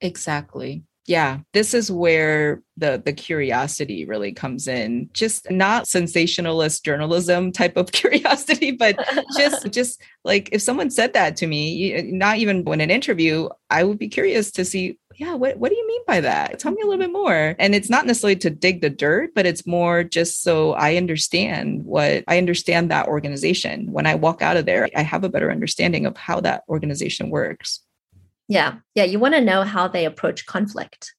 Exactly. 0.00 0.84
Yeah, 1.06 1.40
this 1.52 1.74
is 1.74 1.90
where 1.90 2.62
the 2.78 3.00
the 3.04 3.12
curiosity 3.12 4.06
really 4.06 4.32
comes 4.32 4.66
in. 4.66 5.10
Just 5.12 5.50
not 5.50 5.86
sensationalist 5.86 6.84
journalism 6.84 7.52
type 7.52 7.76
of 7.76 7.92
curiosity, 7.92 8.70
but 8.70 8.98
just 9.36 9.70
just 9.70 10.00
like 10.24 10.48
if 10.52 10.62
someone 10.62 10.90
said 10.90 11.12
that 11.12 11.36
to 11.36 11.46
me, 11.46 12.00
not 12.10 12.38
even 12.38 12.66
in 12.66 12.80
an 12.80 12.90
interview, 12.90 13.48
I 13.68 13.84
would 13.84 13.98
be 13.98 14.08
curious 14.08 14.50
to 14.52 14.64
see 14.64 14.98
yeah, 15.16 15.34
what, 15.34 15.58
what 15.58 15.70
do 15.70 15.76
you 15.76 15.86
mean 15.86 16.02
by 16.06 16.20
that? 16.20 16.58
Tell 16.58 16.72
me 16.72 16.82
a 16.82 16.86
little 16.86 17.00
bit 17.00 17.12
more. 17.12 17.54
And 17.58 17.74
it's 17.74 17.90
not 17.90 18.06
necessarily 18.06 18.36
to 18.36 18.50
dig 18.50 18.80
the 18.80 18.90
dirt, 18.90 19.30
but 19.34 19.46
it's 19.46 19.66
more 19.66 20.02
just 20.02 20.42
so 20.42 20.72
I 20.72 20.96
understand 20.96 21.84
what 21.84 22.24
I 22.26 22.38
understand 22.38 22.90
that 22.90 23.06
organization. 23.06 23.92
When 23.92 24.06
I 24.06 24.14
walk 24.14 24.42
out 24.42 24.56
of 24.56 24.66
there, 24.66 24.88
I 24.96 25.02
have 25.02 25.24
a 25.24 25.28
better 25.28 25.50
understanding 25.50 26.06
of 26.06 26.16
how 26.16 26.40
that 26.40 26.64
organization 26.68 27.30
works. 27.30 27.80
Yeah. 28.48 28.76
Yeah. 28.94 29.04
You 29.04 29.18
want 29.18 29.34
to 29.34 29.40
know 29.40 29.62
how 29.62 29.88
they 29.88 30.04
approach 30.04 30.46
conflict 30.46 31.14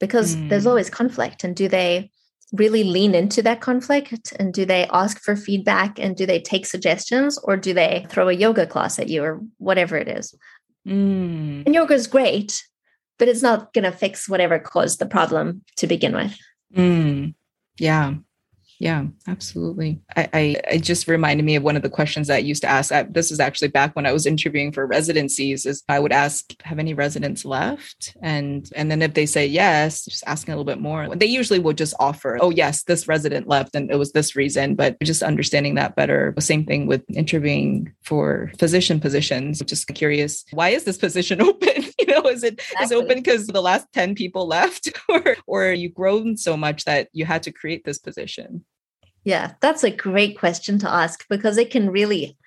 because 0.00 0.36
mm. 0.36 0.48
there's 0.48 0.66
always 0.66 0.90
conflict. 0.90 1.44
And 1.44 1.56
do 1.56 1.68
they 1.68 2.10
really 2.52 2.84
lean 2.84 3.14
into 3.14 3.42
that 3.42 3.60
conflict? 3.60 4.32
And 4.38 4.54
do 4.54 4.64
they 4.64 4.86
ask 4.92 5.20
for 5.20 5.36
feedback? 5.36 5.98
And 5.98 6.16
do 6.16 6.26
they 6.26 6.40
take 6.40 6.66
suggestions? 6.66 7.38
Or 7.38 7.56
do 7.56 7.74
they 7.74 8.06
throw 8.08 8.28
a 8.28 8.32
yoga 8.32 8.66
class 8.66 8.98
at 8.98 9.08
you 9.08 9.22
or 9.22 9.40
whatever 9.58 9.96
it 9.96 10.08
is? 10.08 10.34
Mm. 10.86 11.64
And 11.66 11.74
yoga 11.74 11.94
is 11.94 12.06
great, 12.06 12.62
but 13.18 13.28
it's 13.28 13.42
not 13.42 13.72
going 13.72 13.84
to 13.84 13.92
fix 13.92 14.28
whatever 14.28 14.58
caused 14.58 15.00
the 15.00 15.06
problem 15.06 15.62
to 15.76 15.86
begin 15.86 16.14
with. 16.14 16.38
Mm. 16.76 17.34
Yeah. 17.78 18.14
Yeah, 18.78 19.06
absolutely. 19.26 20.00
I, 20.16 20.28
I, 20.32 20.56
I, 20.72 20.78
just 20.78 21.08
reminded 21.08 21.44
me 21.44 21.56
of 21.56 21.62
one 21.62 21.76
of 21.76 21.82
the 21.82 21.88
questions 21.88 22.28
that 22.28 22.36
I 22.36 22.38
used 22.38 22.60
to 22.62 22.68
ask. 22.68 22.92
I, 22.92 23.04
this 23.04 23.30
is 23.30 23.40
actually 23.40 23.68
back 23.68 23.96
when 23.96 24.04
I 24.04 24.12
was 24.12 24.26
interviewing 24.26 24.70
for 24.70 24.86
residencies. 24.86 25.64
Is 25.64 25.82
I 25.88 25.98
would 25.98 26.12
ask, 26.12 26.44
"Have 26.62 26.78
any 26.78 26.92
residents 26.92 27.46
left?" 27.46 28.14
And 28.22 28.70
and 28.76 28.90
then 28.90 29.00
if 29.00 29.14
they 29.14 29.24
say 29.24 29.46
yes, 29.46 30.04
just 30.04 30.24
asking 30.26 30.52
a 30.52 30.56
little 30.56 30.70
bit 30.70 30.80
more. 30.80 31.14
They 31.16 31.26
usually 31.26 31.58
will 31.58 31.72
just 31.72 31.94
offer, 31.98 32.38
"Oh 32.40 32.50
yes, 32.50 32.82
this 32.82 33.08
resident 33.08 33.48
left, 33.48 33.74
and 33.74 33.90
it 33.90 33.96
was 33.96 34.12
this 34.12 34.36
reason." 34.36 34.74
But 34.74 35.00
just 35.02 35.22
understanding 35.22 35.76
that 35.76 35.96
better. 35.96 36.34
The 36.36 36.42
same 36.42 36.66
thing 36.66 36.86
with 36.86 37.02
interviewing 37.14 37.94
for 38.02 38.52
physician 38.58 39.00
positions. 39.00 39.60
Just 39.60 39.86
curious, 39.88 40.44
why 40.52 40.70
is 40.70 40.84
this 40.84 40.98
position 40.98 41.40
open? 41.50 41.86
you 41.98 42.06
know, 42.06 42.28
is 42.28 42.44
it 42.44 42.54
exactly. 42.54 42.84
is 42.84 42.90
it 42.90 42.96
open 42.96 43.16
because 43.18 43.46
the 43.46 43.62
last 43.62 43.86
ten 43.94 44.14
people 44.14 44.46
left, 44.46 44.92
or 45.08 45.36
or 45.46 45.72
you 45.72 45.88
grown 45.88 46.36
so 46.36 46.58
much 46.58 46.84
that 46.84 47.08
you 47.12 47.24
had 47.24 47.42
to 47.44 47.52
create 47.52 47.84
this 47.84 47.98
position? 47.98 48.65
Yeah, 49.26 49.54
that's 49.60 49.82
a 49.82 49.90
great 49.90 50.38
question 50.38 50.78
to 50.78 50.88
ask 50.88 51.26
because 51.28 51.58
it 51.58 51.72
can 51.72 51.90
really 51.90 52.38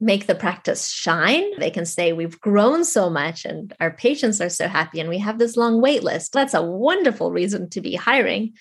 make 0.00 0.26
the 0.26 0.34
practice 0.34 0.90
shine. 0.90 1.44
They 1.60 1.70
can 1.70 1.86
say, 1.86 2.12
We've 2.12 2.40
grown 2.40 2.84
so 2.84 3.08
much 3.08 3.44
and 3.44 3.72
our 3.78 3.92
patients 3.92 4.40
are 4.40 4.50
so 4.50 4.66
happy 4.66 4.98
and 4.98 5.08
we 5.08 5.18
have 5.18 5.38
this 5.38 5.56
long 5.56 5.80
wait 5.80 6.02
list. 6.02 6.32
That's 6.32 6.52
a 6.52 6.60
wonderful 6.60 7.30
reason 7.30 7.70
to 7.70 7.80
be 7.80 7.94
hiring. 7.94 8.54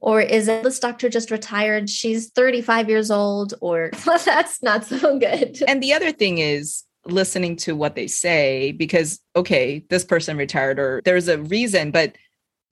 Or 0.00 0.20
is 0.20 0.48
it 0.48 0.64
this 0.64 0.78
doctor 0.78 1.08
just 1.08 1.30
retired? 1.30 1.88
She's 1.88 2.28
35 2.28 2.90
years 2.90 3.10
old, 3.10 3.54
or 3.62 3.90
that's 4.04 4.62
not 4.62 4.84
so 4.84 5.18
good. 5.18 5.62
And 5.66 5.82
the 5.82 5.94
other 5.94 6.12
thing 6.12 6.38
is, 6.38 6.84
listening 7.06 7.54
to 7.54 7.76
what 7.76 7.96
they 7.96 8.06
say 8.06 8.72
because 8.72 9.20
okay 9.36 9.84
this 9.90 10.06
person 10.06 10.38
retired 10.38 10.78
or 10.78 11.02
there's 11.04 11.28
a 11.28 11.36
reason 11.36 11.90
but 11.90 12.16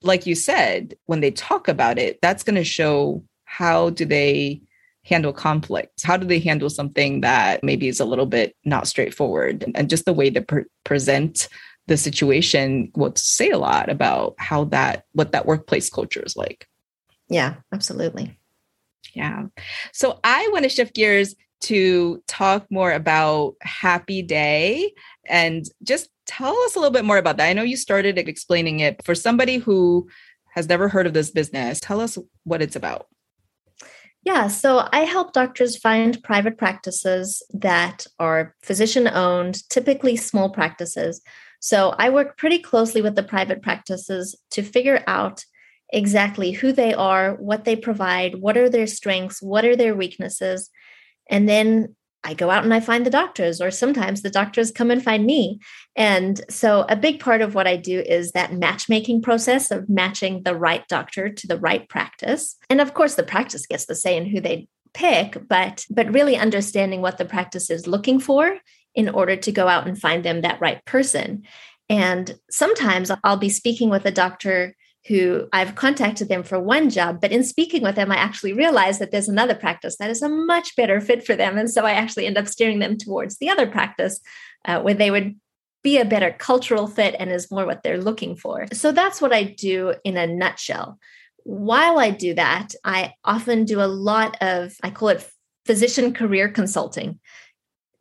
like 0.01 0.25
you 0.25 0.33
said 0.33 0.95
when 1.05 1.19
they 1.19 1.29
talk 1.29 1.67
about 1.67 1.99
it 1.99 2.17
that's 2.19 2.41
going 2.41 2.55
to 2.55 2.63
show 2.63 3.23
how 3.53 3.91
do 3.91 4.03
they 4.03 4.59
handle 5.05 5.31
conflict? 5.31 6.01
How 6.03 6.17
do 6.17 6.25
they 6.25 6.39
handle 6.39 6.71
something 6.71 7.21
that 7.21 7.63
maybe 7.63 7.87
is 7.87 7.99
a 7.99 8.05
little 8.05 8.25
bit 8.25 8.55
not 8.65 8.87
straightforward? 8.87 9.71
And 9.75 9.91
just 9.91 10.05
the 10.05 10.13
way 10.13 10.31
to 10.31 10.41
pre- 10.41 10.65
present 10.83 11.47
the 11.85 11.95
situation 11.95 12.91
will 12.95 13.13
say 13.15 13.51
a 13.51 13.59
lot 13.59 13.91
about 13.91 14.33
how 14.39 14.63
that, 14.65 15.05
what 15.11 15.33
that 15.33 15.45
workplace 15.45 15.87
culture 15.87 16.23
is 16.25 16.35
like. 16.35 16.67
Yeah, 17.29 17.55
absolutely. 17.71 18.39
Yeah. 19.13 19.43
So 19.91 20.19
I 20.23 20.49
want 20.51 20.63
to 20.63 20.69
shift 20.69 20.95
gears 20.95 21.35
to 21.61 22.23
talk 22.25 22.65
more 22.71 22.91
about 22.91 23.53
Happy 23.61 24.23
Day 24.23 24.93
and 25.27 25.63
just 25.83 26.09
tell 26.25 26.57
us 26.63 26.75
a 26.75 26.79
little 26.79 26.91
bit 26.91 27.05
more 27.05 27.19
about 27.19 27.37
that. 27.37 27.49
I 27.49 27.53
know 27.53 27.61
you 27.61 27.77
started 27.77 28.17
explaining 28.17 28.79
it 28.79 29.05
for 29.05 29.13
somebody 29.13 29.57
who 29.57 30.09
has 30.55 30.67
never 30.67 30.89
heard 30.89 31.05
of 31.05 31.13
this 31.13 31.29
business. 31.29 31.79
Tell 31.79 32.01
us 32.01 32.17
what 32.45 32.63
it's 32.63 32.75
about. 32.75 33.07
Yeah, 34.25 34.47
so 34.47 34.87
I 34.93 35.01
help 35.01 35.33
doctors 35.33 35.77
find 35.77 36.21
private 36.23 36.57
practices 36.57 37.43
that 37.53 38.07
are 38.19 38.55
physician 38.61 39.07
owned, 39.07 39.67
typically 39.69 40.15
small 40.15 40.49
practices. 40.49 41.21
So 41.59 41.93
I 41.97 42.09
work 42.09 42.37
pretty 42.37 42.59
closely 42.59 43.01
with 43.01 43.15
the 43.15 43.23
private 43.23 43.61
practices 43.61 44.37
to 44.51 44.63
figure 44.63 45.03
out 45.07 45.43
exactly 45.91 46.51
who 46.51 46.71
they 46.71 46.93
are, 46.93 47.35
what 47.35 47.65
they 47.65 47.75
provide, 47.75 48.35
what 48.35 48.57
are 48.57 48.69
their 48.69 48.87
strengths, 48.87 49.41
what 49.41 49.65
are 49.65 49.75
their 49.75 49.95
weaknesses, 49.95 50.69
and 51.29 51.47
then 51.47 51.95
I 52.23 52.33
go 52.33 52.49
out 52.49 52.63
and 52.63 52.73
I 52.73 52.79
find 52.79 53.05
the 53.05 53.09
doctors, 53.09 53.59
or 53.59 53.69
sometimes 53.71 54.21
the 54.21 54.29
doctors 54.29 54.71
come 54.71 54.91
and 54.91 55.03
find 55.03 55.25
me. 55.25 55.59
And 55.95 56.41
so, 56.49 56.85
a 56.87 56.95
big 56.95 57.19
part 57.19 57.41
of 57.41 57.55
what 57.55 57.67
I 57.67 57.75
do 57.75 57.99
is 57.99 58.31
that 58.31 58.53
matchmaking 58.53 59.21
process 59.21 59.71
of 59.71 59.89
matching 59.89 60.43
the 60.43 60.55
right 60.55 60.87
doctor 60.87 61.29
to 61.29 61.47
the 61.47 61.59
right 61.59 61.87
practice. 61.89 62.55
And 62.69 62.79
of 62.79 62.93
course, 62.93 63.15
the 63.15 63.23
practice 63.23 63.65
gets 63.65 63.85
the 63.85 63.95
say 63.95 64.15
in 64.15 64.25
who 64.25 64.39
they 64.39 64.67
pick, 64.93 65.37
but 65.47 65.85
but 65.89 66.13
really 66.13 66.37
understanding 66.37 67.01
what 67.01 67.17
the 67.17 67.25
practice 67.25 67.69
is 67.69 67.87
looking 67.87 68.19
for 68.19 68.57
in 68.95 69.09
order 69.09 69.35
to 69.35 69.51
go 69.51 69.67
out 69.67 69.87
and 69.87 69.99
find 69.99 70.23
them 70.23 70.41
that 70.41 70.61
right 70.61 70.83
person. 70.85 71.43
And 71.89 72.37
sometimes 72.49 73.11
I'll 73.23 73.37
be 73.37 73.49
speaking 73.49 73.89
with 73.89 74.05
a 74.05 74.11
doctor 74.11 74.75
who 75.07 75.47
I've 75.51 75.75
contacted 75.75 76.29
them 76.29 76.43
for 76.43 76.59
one 76.59 76.89
job, 76.89 77.19
but 77.19 77.31
in 77.31 77.43
speaking 77.43 77.83
with 77.83 77.95
them, 77.95 78.11
I 78.11 78.15
actually 78.15 78.53
realized 78.53 78.99
that 79.01 79.11
there's 79.11 79.27
another 79.27 79.55
practice 79.55 79.97
that 79.97 80.09
is 80.09 80.21
a 80.21 80.29
much 80.29 80.75
better 80.77 81.01
fit 81.01 81.25
for 81.25 81.35
them. 81.35 81.57
And 81.57 81.69
so 81.69 81.83
I 81.85 81.91
actually 81.91 82.25
end 82.25 82.37
up 82.37 82.47
steering 82.47 82.79
them 82.79 82.97
towards 82.97 83.37
the 83.37 83.49
other 83.49 83.67
practice 83.67 84.21
uh, 84.65 84.81
where 84.81 84.93
they 84.93 85.11
would 85.11 85.35
be 85.83 85.97
a 85.97 86.05
better 86.05 86.31
cultural 86.31 86.87
fit 86.87 87.15
and 87.19 87.29
is 87.29 87.51
more 87.51 87.65
what 87.65 87.83
they're 87.83 88.01
looking 88.01 88.37
for. 88.37 88.65
So 88.71 88.93
that's 88.93 89.21
what 89.21 89.33
I 89.33 89.43
do 89.43 89.93
in 90.05 90.15
a 90.15 90.25
nutshell. 90.25 90.97
While 91.43 91.99
I 91.99 92.09
do 92.09 92.33
that, 92.35 92.69
I 92.85 93.13
often 93.25 93.65
do 93.65 93.81
a 93.81 93.87
lot 93.87 94.37
of, 94.41 94.73
I 94.81 94.89
call 94.89 95.09
it 95.09 95.29
physician 95.65 96.13
career 96.13 96.47
consulting. 96.47 97.19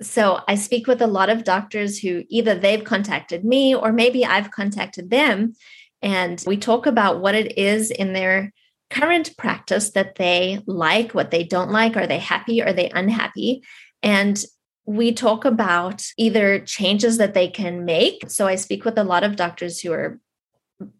So 0.01 0.41
I 0.47 0.55
speak 0.55 0.87
with 0.87 1.03
a 1.03 1.07
lot 1.09 1.31
of 1.31 1.45
doctors 1.45 1.99
who 1.99 2.23
either 2.29 2.55
they've 2.55 2.85
contacted 2.85 3.45
me 3.45 3.75
or 3.75 3.93
maybe 3.93 4.25
I've 4.25 4.53
contacted 4.53 5.11
them 5.11 5.55
and 6.03 6.43
we 6.47 6.57
talk 6.57 6.87
about 6.87 7.21
what 7.21 7.35
it 7.35 7.57
is 7.59 7.91
in 7.91 8.13
their 8.13 8.53
current 8.91 9.37
practice 9.39 9.91
that 9.93 10.17
they 10.17 10.61
like, 10.67 11.13
what 11.15 11.31
they 11.31 11.45
don't 11.45 11.71
like. 11.71 11.97
Are 11.97 12.07
they 12.07 12.19
happy? 12.19 12.63
Are 12.63 12.73
they 12.73 12.91
unhappy? 12.91 13.63
And 14.03 14.43
we 14.85 15.13
talk 15.13 15.45
about 15.45 16.05
either 16.19 16.59
changes 16.59 17.19
that 17.19 17.35
they 17.35 17.49
can 17.49 17.85
make. 17.85 18.29
So 18.29 18.47
I 18.47 18.57
speak 18.57 18.85
with 18.85 18.99
a 18.99 19.05
lot 19.05 19.25
of 19.25 19.37
doctors 19.37 19.81
who 19.81 19.93
are 19.93 20.19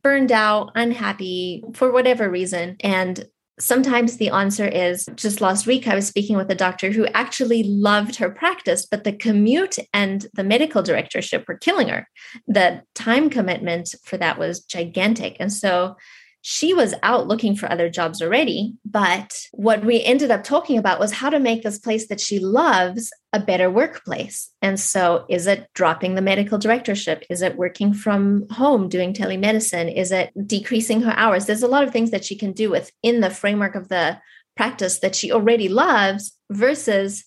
burned 0.03 0.33
out, 0.33 0.71
unhappy 0.75 1.65
for 1.75 1.93
whatever 1.93 2.31
reason. 2.31 2.77
And 2.81 3.27
sometimes 3.63 4.17
the 4.17 4.31
answer 4.31 4.67
is 4.67 5.09
just 5.15 5.41
last 5.41 5.67
week 5.67 5.87
I 5.87 5.95
was 5.95 6.07
speaking 6.07 6.37
with 6.37 6.51
a 6.51 6.55
doctor 6.55 6.91
who 6.91 7.07
actually 7.07 7.63
loved 7.63 8.17
her 8.17 8.29
practice, 8.29 8.85
but 8.85 9.05
the 9.05 9.13
commute 9.13 9.79
and 9.95 10.27
the 10.35 10.45
medical 10.45 10.83
directorship 10.83 11.47
were 11.47 11.57
killing 11.57 11.89
her. 11.89 12.09
The 12.49 12.83
time 12.95 13.31
commitment 13.31 13.95
for 14.03 14.17
that 14.17 14.39
was 14.39 14.65
gigantic. 14.65 15.37
And 15.39 15.53
so 15.53 15.97
she 16.43 16.75
was 16.75 16.93
out 17.05 17.29
looking 17.29 17.55
for 17.55 17.71
other 17.71 17.89
jobs 17.89 18.21
already. 18.21 18.75
But 18.85 19.47
what 19.53 19.85
we 19.85 20.03
ended 20.03 20.33
up 20.33 20.43
talking 20.43 20.77
about 20.77 20.99
was 20.99 21.13
how 21.13 21.31
to 21.31 21.39
make 21.39 21.63
this 21.63 21.79
place 21.79 22.09
that 22.09 22.21
she 22.21 22.41
loves 22.41 23.13
a 23.33 23.39
better 23.41 23.71
workplace. 23.71 24.51
And 24.61 24.79
so, 24.79 25.25
is 25.31 25.47
it 25.47 25.69
dropping 25.75 26.15
the 26.15 26.21
medical 26.21 26.59
directorship? 26.59 27.25
Is 27.31 27.43
it 27.43 27.57
working 27.57 27.95
from 27.95 28.49
home 28.51 28.89
doing 28.89 29.15
telemedicine? 29.15 29.97
Is 29.97 30.11
it 30.11 30.33
decreasing 30.47 31.01
her 31.03 31.13
hours? 31.13 31.47
There's 31.47 31.63
a 31.63 31.69
lot 31.69 31.85
of 31.85 31.93
things 31.93 32.11
that 32.11 32.25
she 32.25 32.37
can 32.37 32.53
do 32.53 32.71
within 32.71 33.21
the 33.21 33.31
framework 33.31 33.77
of 33.77 33.89
the 33.89 34.19
practice 34.57 34.99
that 34.99 35.15
she 35.15 35.33
already 35.33 35.69
loves 35.69 36.37
versus 36.51 37.25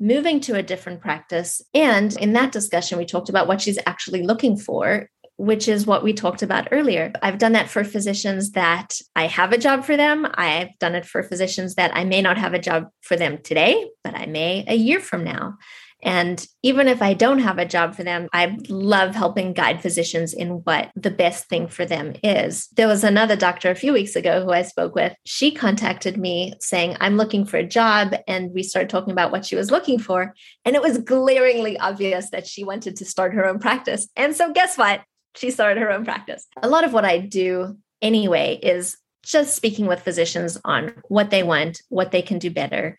moving 0.00 0.40
to 0.40 0.56
a 0.56 0.62
different 0.62 1.00
practice. 1.00 1.62
And 1.72 2.16
in 2.16 2.32
that 2.32 2.50
discussion, 2.50 2.98
we 2.98 3.04
talked 3.04 3.28
about 3.28 3.46
what 3.46 3.60
she's 3.60 3.78
actually 3.86 4.22
looking 4.22 4.56
for 4.56 5.08
which 5.36 5.68
is 5.68 5.86
what 5.86 6.04
we 6.04 6.12
talked 6.12 6.42
about 6.42 6.68
earlier. 6.70 7.12
I've 7.22 7.38
done 7.38 7.52
that 7.52 7.68
for 7.68 7.84
physicians 7.84 8.52
that 8.52 8.98
I 9.16 9.26
have 9.26 9.52
a 9.52 9.58
job 9.58 9.84
for 9.84 9.96
them. 9.96 10.26
I've 10.34 10.78
done 10.78 10.94
it 10.94 11.06
for 11.06 11.22
physicians 11.22 11.74
that 11.74 11.90
I 11.94 12.04
may 12.04 12.22
not 12.22 12.38
have 12.38 12.54
a 12.54 12.58
job 12.58 12.88
for 13.02 13.16
them 13.16 13.38
today, 13.42 13.88
but 14.02 14.14
I 14.14 14.26
may 14.26 14.64
a 14.68 14.74
year 14.74 15.00
from 15.00 15.24
now. 15.24 15.56
And 16.04 16.46
even 16.62 16.86
if 16.86 17.00
I 17.00 17.14
don't 17.14 17.38
have 17.38 17.58
a 17.58 17.64
job 17.64 17.94
for 17.94 18.04
them, 18.04 18.28
I 18.32 18.58
love 18.68 19.14
helping 19.14 19.54
guide 19.54 19.80
physicians 19.80 20.34
in 20.34 20.60
what 20.64 20.90
the 20.94 21.10
best 21.10 21.48
thing 21.48 21.66
for 21.66 21.86
them 21.86 22.14
is. 22.22 22.68
There 22.76 22.86
was 22.86 23.04
another 23.04 23.36
doctor 23.36 23.70
a 23.70 23.74
few 23.74 23.94
weeks 23.94 24.14
ago 24.14 24.44
who 24.44 24.52
I 24.52 24.62
spoke 24.62 24.94
with. 24.94 25.14
She 25.24 25.50
contacted 25.50 26.18
me 26.18 26.54
saying, 26.60 26.98
I'm 27.00 27.16
looking 27.16 27.46
for 27.46 27.56
a 27.56 27.66
job. 27.66 28.14
And 28.28 28.52
we 28.52 28.62
started 28.62 28.90
talking 28.90 29.12
about 29.12 29.32
what 29.32 29.46
she 29.46 29.56
was 29.56 29.70
looking 29.70 29.98
for. 29.98 30.34
And 30.66 30.76
it 30.76 30.82
was 30.82 30.98
glaringly 30.98 31.78
obvious 31.78 32.28
that 32.30 32.46
she 32.46 32.64
wanted 32.64 32.96
to 32.96 33.06
start 33.06 33.32
her 33.32 33.46
own 33.46 33.58
practice. 33.58 34.06
And 34.14 34.36
so, 34.36 34.52
guess 34.52 34.76
what? 34.76 35.00
She 35.36 35.50
started 35.50 35.80
her 35.80 35.90
own 35.90 36.04
practice. 36.04 36.46
A 36.62 36.68
lot 36.68 36.84
of 36.84 36.92
what 36.92 37.04
I 37.04 37.18
do 37.18 37.78
anyway 38.00 38.58
is 38.62 38.96
just 39.24 39.56
speaking 39.56 39.86
with 39.86 40.02
physicians 40.02 40.58
on 40.64 40.94
what 41.08 41.30
they 41.30 41.42
want, 41.42 41.82
what 41.88 42.12
they 42.12 42.22
can 42.22 42.38
do 42.38 42.50
better, 42.50 42.98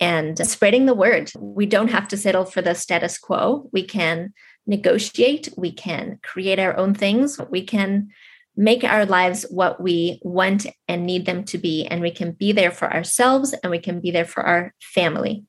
and 0.00 0.38
spreading 0.46 0.86
the 0.86 0.94
word. 0.94 1.30
We 1.38 1.66
don't 1.66 1.90
have 1.90 2.08
to 2.08 2.16
settle 2.16 2.44
for 2.44 2.62
the 2.62 2.74
status 2.74 3.18
quo. 3.18 3.68
We 3.72 3.84
can 3.84 4.32
negotiate, 4.66 5.48
we 5.56 5.72
can 5.72 6.18
create 6.22 6.58
our 6.58 6.76
own 6.76 6.94
things, 6.94 7.38
we 7.50 7.62
can 7.62 8.08
make 8.56 8.84
our 8.84 9.04
lives 9.04 9.44
what 9.50 9.80
we 9.80 10.18
want 10.22 10.66
and 10.88 11.04
need 11.04 11.26
them 11.26 11.44
to 11.44 11.58
be. 11.58 11.86
And 11.86 12.00
we 12.00 12.10
can 12.10 12.32
be 12.32 12.52
there 12.52 12.70
for 12.70 12.92
ourselves 12.92 13.54
and 13.62 13.70
we 13.70 13.78
can 13.78 14.00
be 14.00 14.10
there 14.10 14.24
for 14.24 14.42
our 14.42 14.74
family. 14.80 15.44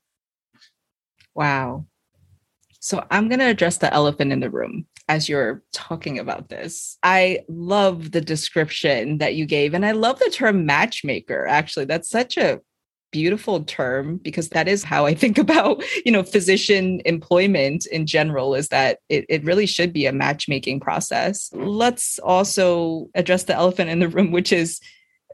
Wow. 1.34 1.86
So 2.79 3.06
I'm 3.10 3.29
going 3.29 3.39
to 3.39 3.46
address 3.46 3.77
the 3.77 3.94
elephant 3.94 4.34
in 4.34 4.41
the 4.41 4.50
room 4.50 4.88
as 5.08 5.30
you're 5.30 5.64
talking 5.72 6.20
about 6.20 6.50
this. 6.50 6.98
I 7.02 7.40
love 7.48 8.12
the 8.12 8.22
description 8.22 9.20
that 9.20 9.36
you 9.36 9.46
gave. 9.46 9.74
And 9.74 9.86
I 9.86 9.92
love 9.92 10.20
the 10.20 10.30
term 10.30 10.66
matchmaker, 10.66 11.48
actually. 11.48 11.86
That's 11.86 12.10
such 12.10 12.38
a 12.38 12.60
beautiful 13.12 13.64
term 13.64 14.18
because 14.18 14.50
that 14.50 14.68
is 14.68 14.84
how 14.84 15.06
I 15.06 15.14
think 15.14 15.38
about, 15.46 15.84
you 16.06 16.12
know, 16.12 16.24
physician 16.24 17.02
employment 17.06 17.86
in 17.86 18.06
general 18.06 18.54
is 18.54 18.68
that 18.70 19.00
it, 19.10 19.26
it 19.30 19.44
really 19.44 19.66
should 19.66 19.94
be 19.94 20.06
a 20.06 20.14
matchmaking 20.14 20.80
process. 20.80 21.50
Let's 21.54 22.20
also 22.20 23.08
address 23.16 23.44
the 23.44 23.56
elephant 23.56 23.90
in 23.90 24.00
the 24.00 24.10
room, 24.10 24.32
which 24.32 24.52
is 24.52 24.80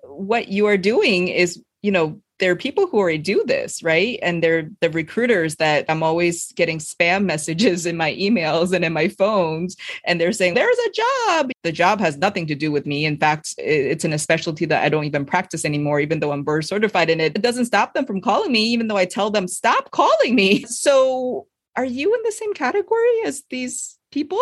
what 0.04 0.50
you 0.50 0.68
are 0.68 0.78
doing 0.78 1.30
is, 1.30 1.62
you 1.82 1.92
know, 1.92 2.22
there 2.44 2.52
are 2.52 2.58
people 2.58 2.88
who 2.88 2.98
already 2.98 3.20
do 3.20 3.42
this, 3.48 3.82
right? 3.84 4.20
And 4.22 4.44
they're 4.44 4.70
the 4.82 4.90
recruiters 4.90 5.56
that 5.56 5.86
I'm 5.88 6.04
always 6.04 6.52
getting 6.52 6.80
spam 6.80 7.24
messages 7.34 7.86
in 7.86 7.96
my 7.96 8.14
emails 8.16 8.74
and 8.74 8.84
in 8.84 8.92
my 8.92 9.08
phones. 9.08 9.78
And 10.04 10.20
they're 10.20 10.34
saying, 10.34 10.56
there's 10.56 10.78
a 10.78 10.92
job. 10.92 11.52
The 11.64 11.72
job 11.72 12.02
has 12.02 12.18
nothing 12.18 12.46
to 12.48 12.56
do 12.56 12.70
with 12.70 12.86
me. 12.86 13.06
In 13.06 13.16
fact, 13.16 13.56
it's 13.58 14.04
in 14.04 14.12
a 14.12 14.20
specialty 14.20 14.66
that 14.66 14.84
I 14.84 14.90
don't 14.90 15.06
even 15.06 15.24
practice 15.24 15.64
anymore, 15.64 16.02
even 16.02 16.20
though 16.20 16.34
I'm 16.34 16.44
board 16.44 16.66
certified 16.66 17.10
in 17.10 17.22
it. 17.22 17.32
It 17.34 17.42
doesn't 17.42 17.64
stop 17.64 17.94
them 17.94 18.06
from 18.06 18.20
calling 18.20 18.52
me, 18.52 18.64
even 18.66 18.90
though 18.90 18.98
I 18.98 19.06
tell 19.06 19.32
them, 19.32 19.48
stop 19.48 19.92
calling 19.92 20.36
me. 20.36 20.66
So 20.74 21.48
are 21.78 21.86
you 21.86 22.14
in 22.14 22.22
the 22.24 22.32
same 22.34 22.54
category 22.54 23.22
as 23.26 23.44
these 23.50 23.98
people? 24.12 24.42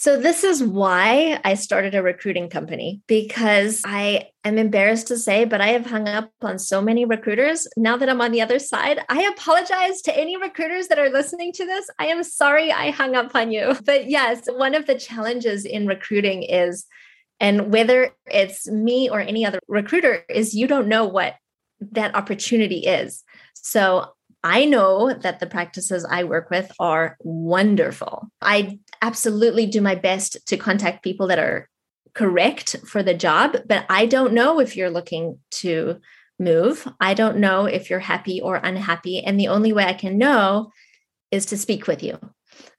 So, 0.00 0.16
this 0.16 0.44
is 0.44 0.62
why 0.62 1.40
I 1.44 1.54
started 1.54 1.96
a 1.96 2.04
recruiting 2.04 2.48
company 2.48 3.02
because 3.08 3.82
I 3.84 4.28
am 4.44 4.56
embarrassed 4.56 5.08
to 5.08 5.16
say, 5.16 5.44
but 5.44 5.60
I 5.60 5.70
have 5.70 5.86
hung 5.86 6.06
up 6.06 6.30
on 6.40 6.60
so 6.60 6.80
many 6.80 7.04
recruiters. 7.04 7.66
Now 7.76 7.96
that 7.96 8.08
I'm 8.08 8.20
on 8.20 8.30
the 8.30 8.40
other 8.40 8.60
side, 8.60 9.00
I 9.08 9.24
apologize 9.24 10.00
to 10.02 10.16
any 10.16 10.36
recruiters 10.36 10.86
that 10.86 11.00
are 11.00 11.10
listening 11.10 11.52
to 11.54 11.66
this. 11.66 11.90
I 11.98 12.06
am 12.06 12.22
sorry 12.22 12.70
I 12.70 12.92
hung 12.92 13.16
up 13.16 13.34
on 13.34 13.50
you. 13.50 13.76
But 13.84 14.08
yes, 14.08 14.46
one 14.46 14.76
of 14.76 14.86
the 14.86 14.96
challenges 14.96 15.64
in 15.64 15.88
recruiting 15.88 16.44
is, 16.44 16.86
and 17.40 17.72
whether 17.72 18.12
it's 18.26 18.70
me 18.70 19.10
or 19.10 19.18
any 19.18 19.44
other 19.44 19.58
recruiter, 19.66 20.24
is 20.28 20.54
you 20.54 20.68
don't 20.68 20.86
know 20.86 21.06
what 21.06 21.34
that 21.80 22.14
opportunity 22.14 22.86
is. 22.86 23.24
So, 23.54 24.12
I 24.44 24.64
know 24.64 25.12
that 25.12 25.40
the 25.40 25.46
practices 25.46 26.06
I 26.08 26.24
work 26.24 26.50
with 26.50 26.70
are 26.78 27.16
wonderful. 27.20 28.30
I 28.40 28.78
absolutely 29.02 29.66
do 29.66 29.80
my 29.80 29.94
best 29.94 30.46
to 30.46 30.56
contact 30.56 31.02
people 31.02 31.26
that 31.28 31.38
are 31.38 31.68
correct 32.14 32.76
for 32.86 33.02
the 33.02 33.14
job, 33.14 33.56
but 33.66 33.84
I 33.88 34.06
don't 34.06 34.32
know 34.32 34.60
if 34.60 34.76
you're 34.76 34.90
looking 34.90 35.38
to 35.50 36.00
move. 36.38 36.86
I 37.00 37.14
don't 37.14 37.38
know 37.38 37.66
if 37.66 37.90
you're 37.90 37.98
happy 37.98 38.40
or 38.40 38.56
unhappy. 38.56 39.22
And 39.24 39.38
the 39.38 39.48
only 39.48 39.72
way 39.72 39.84
I 39.84 39.92
can 39.92 40.18
know 40.18 40.70
is 41.30 41.46
to 41.46 41.56
speak 41.56 41.86
with 41.86 42.02
you. 42.02 42.18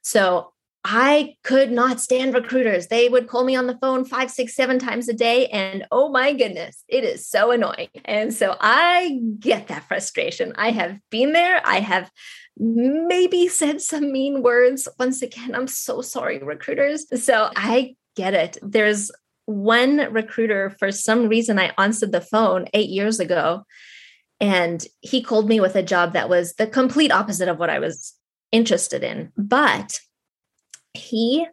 So 0.02 0.52
I 0.84 1.36
could 1.44 1.70
not 1.70 2.00
stand 2.00 2.34
recruiters. 2.34 2.86
They 2.86 3.08
would 3.08 3.28
call 3.28 3.44
me 3.44 3.54
on 3.54 3.66
the 3.66 3.76
phone 3.78 4.04
five, 4.04 4.30
six, 4.30 4.54
seven 4.54 4.78
times 4.78 5.08
a 5.08 5.12
day. 5.12 5.46
And 5.48 5.86
oh 5.90 6.08
my 6.08 6.32
goodness, 6.32 6.84
it 6.88 7.04
is 7.04 7.28
so 7.28 7.50
annoying. 7.50 7.90
And 8.06 8.32
so 8.32 8.56
I 8.60 9.20
get 9.38 9.68
that 9.68 9.86
frustration. 9.86 10.54
I 10.56 10.70
have 10.70 10.98
been 11.10 11.32
there. 11.32 11.60
I 11.66 11.80
have 11.80 12.10
maybe 12.56 13.46
said 13.48 13.82
some 13.82 14.10
mean 14.10 14.42
words. 14.42 14.88
Once 14.98 15.20
again, 15.20 15.54
I'm 15.54 15.66
so 15.66 16.00
sorry, 16.00 16.38
recruiters. 16.38 17.06
So 17.22 17.50
I 17.54 17.94
get 18.16 18.32
it. 18.32 18.56
There's 18.62 19.10
one 19.44 19.98
recruiter, 20.12 20.70
for 20.78 20.90
some 20.92 21.28
reason, 21.28 21.58
I 21.58 21.72
answered 21.76 22.12
the 22.12 22.20
phone 22.20 22.66
eight 22.72 22.88
years 22.88 23.20
ago. 23.20 23.64
And 24.40 24.82
he 25.00 25.22
called 25.22 25.48
me 25.48 25.60
with 25.60 25.76
a 25.76 25.82
job 25.82 26.14
that 26.14 26.30
was 26.30 26.54
the 26.54 26.66
complete 26.66 27.12
opposite 27.12 27.48
of 27.48 27.58
what 27.58 27.68
I 27.68 27.78
was 27.78 28.14
interested 28.52 29.04
in. 29.04 29.32
But 29.36 30.00
he 30.94 31.46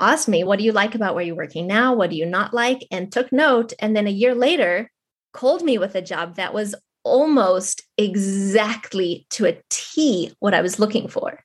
asked 0.00 0.28
me, 0.28 0.44
What 0.44 0.58
do 0.58 0.64
you 0.64 0.72
like 0.72 0.94
about 0.94 1.14
where 1.14 1.24
you're 1.24 1.36
working 1.36 1.66
now? 1.66 1.94
What 1.94 2.10
do 2.10 2.16
you 2.16 2.26
not 2.26 2.52
like? 2.52 2.86
And 2.90 3.10
took 3.10 3.32
note. 3.32 3.72
And 3.78 3.96
then 3.96 4.06
a 4.06 4.10
year 4.10 4.34
later, 4.34 4.90
called 5.32 5.62
me 5.62 5.78
with 5.78 5.94
a 5.94 6.02
job 6.02 6.36
that 6.36 6.52
was 6.52 6.74
almost 7.04 7.82
exactly 7.98 9.26
to 9.30 9.46
a 9.46 9.58
T 9.70 10.32
what 10.38 10.54
I 10.54 10.60
was 10.60 10.78
looking 10.78 11.08
for. 11.08 11.42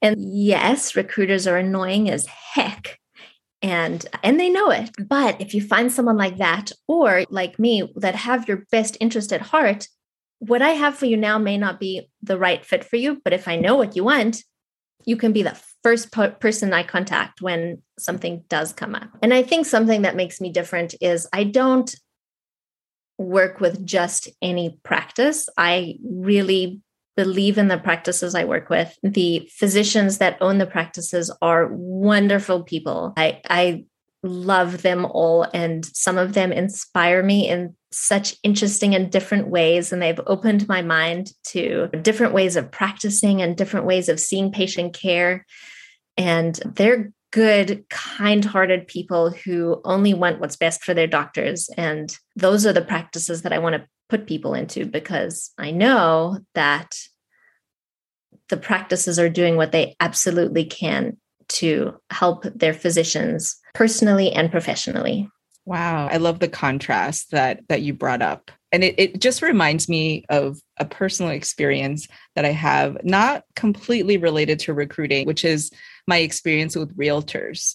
And 0.00 0.16
yes, 0.18 0.94
recruiters 0.94 1.46
are 1.46 1.56
annoying 1.56 2.08
as 2.08 2.26
heck. 2.26 2.98
And 3.60 4.06
and 4.22 4.38
they 4.38 4.48
know 4.48 4.70
it. 4.70 4.90
But 5.08 5.40
if 5.40 5.52
you 5.52 5.60
find 5.60 5.90
someone 5.90 6.16
like 6.16 6.36
that 6.36 6.70
or 6.86 7.24
like 7.28 7.58
me 7.58 7.92
that 7.96 8.14
have 8.14 8.46
your 8.46 8.64
best 8.70 8.96
interest 9.00 9.32
at 9.32 9.40
heart, 9.40 9.88
what 10.38 10.62
I 10.62 10.70
have 10.70 10.96
for 10.96 11.06
you 11.06 11.16
now 11.16 11.38
may 11.38 11.58
not 11.58 11.80
be 11.80 12.08
the 12.22 12.38
right 12.38 12.64
fit 12.64 12.84
for 12.84 12.96
you, 12.96 13.20
but 13.24 13.32
if 13.32 13.48
I 13.48 13.56
know 13.56 13.74
what 13.74 13.96
you 13.96 14.04
want, 14.04 14.44
you 15.04 15.16
can 15.16 15.32
be 15.32 15.42
the 15.42 15.60
first 15.82 16.10
person 16.12 16.72
I 16.72 16.82
contact 16.82 17.40
when 17.40 17.82
something 17.98 18.44
does 18.48 18.72
come 18.72 18.94
up. 18.94 19.08
And 19.22 19.32
I 19.32 19.42
think 19.42 19.66
something 19.66 20.02
that 20.02 20.16
makes 20.16 20.40
me 20.40 20.50
different 20.50 20.94
is 21.00 21.28
I 21.32 21.44
don't 21.44 21.94
work 23.18 23.60
with 23.60 23.84
just 23.84 24.28
any 24.42 24.78
practice. 24.82 25.48
I 25.56 25.96
really 26.04 26.80
believe 27.16 27.58
in 27.58 27.68
the 27.68 27.78
practices 27.78 28.34
I 28.34 28.44
work 28.44 28.70
with. 28.70 28.96
The 29.02 29.50
physicians 29.52 30.18
that 30.18 30.38
own 30.40 30.58
the 30.58 30.66
practices 30.66 31.34
are 31.42 31.68
wonderful 31.72 32.62
people. 32.62 33.12
I, 33.16 33.40
I 33.50 33.84
love 34.22 34.82
them 34.82 35.04
all, 35.04 35.44
and 35.54 35.84
some 35.84 36.18
of 36.18 36.34
them 36.34 36.52
inspire 36.52 37.22
me 37.22 37.48
in 37.48 37.74
such 37.90 38.36
interesting 38.42 38.94
and 38.94 39.10
different 39.10 39.48
ways. 39.48 39.92
And 39.92 40.02
they've 40.02 40.20
opened 40.26 40.68
my 40.68 40.82
mind 40.82 41.32
to 41.48 41.88
different 42.02 42.34
ways 42.34 42.56
of 42.56 42.70
practicing 42.70 43.40
and 43.40 43.56
different 43.56 43.86
ways 43.86 44.08
of 44.08 44.20
seeing 44.20 44.52
patient 44.52 44.94
care. 44.94 45.46
And 46.16 46.54
they're 46.74 47.12
good, 47.30 47.84
kind 47.90 48.44
hearted 48.44 48.86
people 48.86 49.30
who 49.30 49.80
only 49.84 50.14
want 50.14 50.40
what's 50.40 50.56
best 50.56 50.82
for 50.82 50.94
their 50.94 51.06
doctors. 51.06 51.68
And 51.76 52.14
those 52.36 52.66
are 52.66 52.72
the 52.72 52.82
practices 52.82 53.42
that 53.42 53.52
I 53.52 53.58
want 53.58 53.76
to 53.76 53.86
put 54.08 54.26
people 54.26 54.54
into 54.54 54.86
because 54.86 55.52
I 55.58 55.70
know 55.70 56.38
that 56.54 56.96
the 58.48 58.56
practices 58.56 59.18
are 59.18 59.28
doing 59.28 59.56
what 59.56 59.72
they 59.72 59.94
absolutely 60.00 60.64
can 60.64 61.18
to 61.48 61.94
help 62.10 62.44
their 62.44 62.74
physicians 62.74 63.56
personally 63.74 64.32
and 64.32 64.50
professionally. 64.50 65.28
Wow. 65.68 66.08
I 66.10 66.16
love 66.16 66.38
the 66.38 66.48
contrast 66.48 67.32
that 67.32 67.60
that 67.68 67.82
you 67.82 67.92
brought 67.92 68.22
up. 68.22 68.50
And 68.72 68.82
it, 68.82 68.94
it 68.96 69.20
just 69.20 69.42
reminds 69.42 69.86
me 69.86 70.24
of 70.30 70.58
a 70.78 70.86
personal 70.86 71.30
experience 71.30 72.08
that 72.36 72.46
I 72.46 72.52
have, 72.52 72.96
not 73.04 73.44
completely 73.54 74.16
related 74.16 74.60
to 74.60 74.72
recruiting, 74.72 75.26
which 75.26 75.44
is 75.44 75.70
my 76.06 76.18
experience 76.18 76.74
with 76.74 76.96
realtors. 76.96 77.74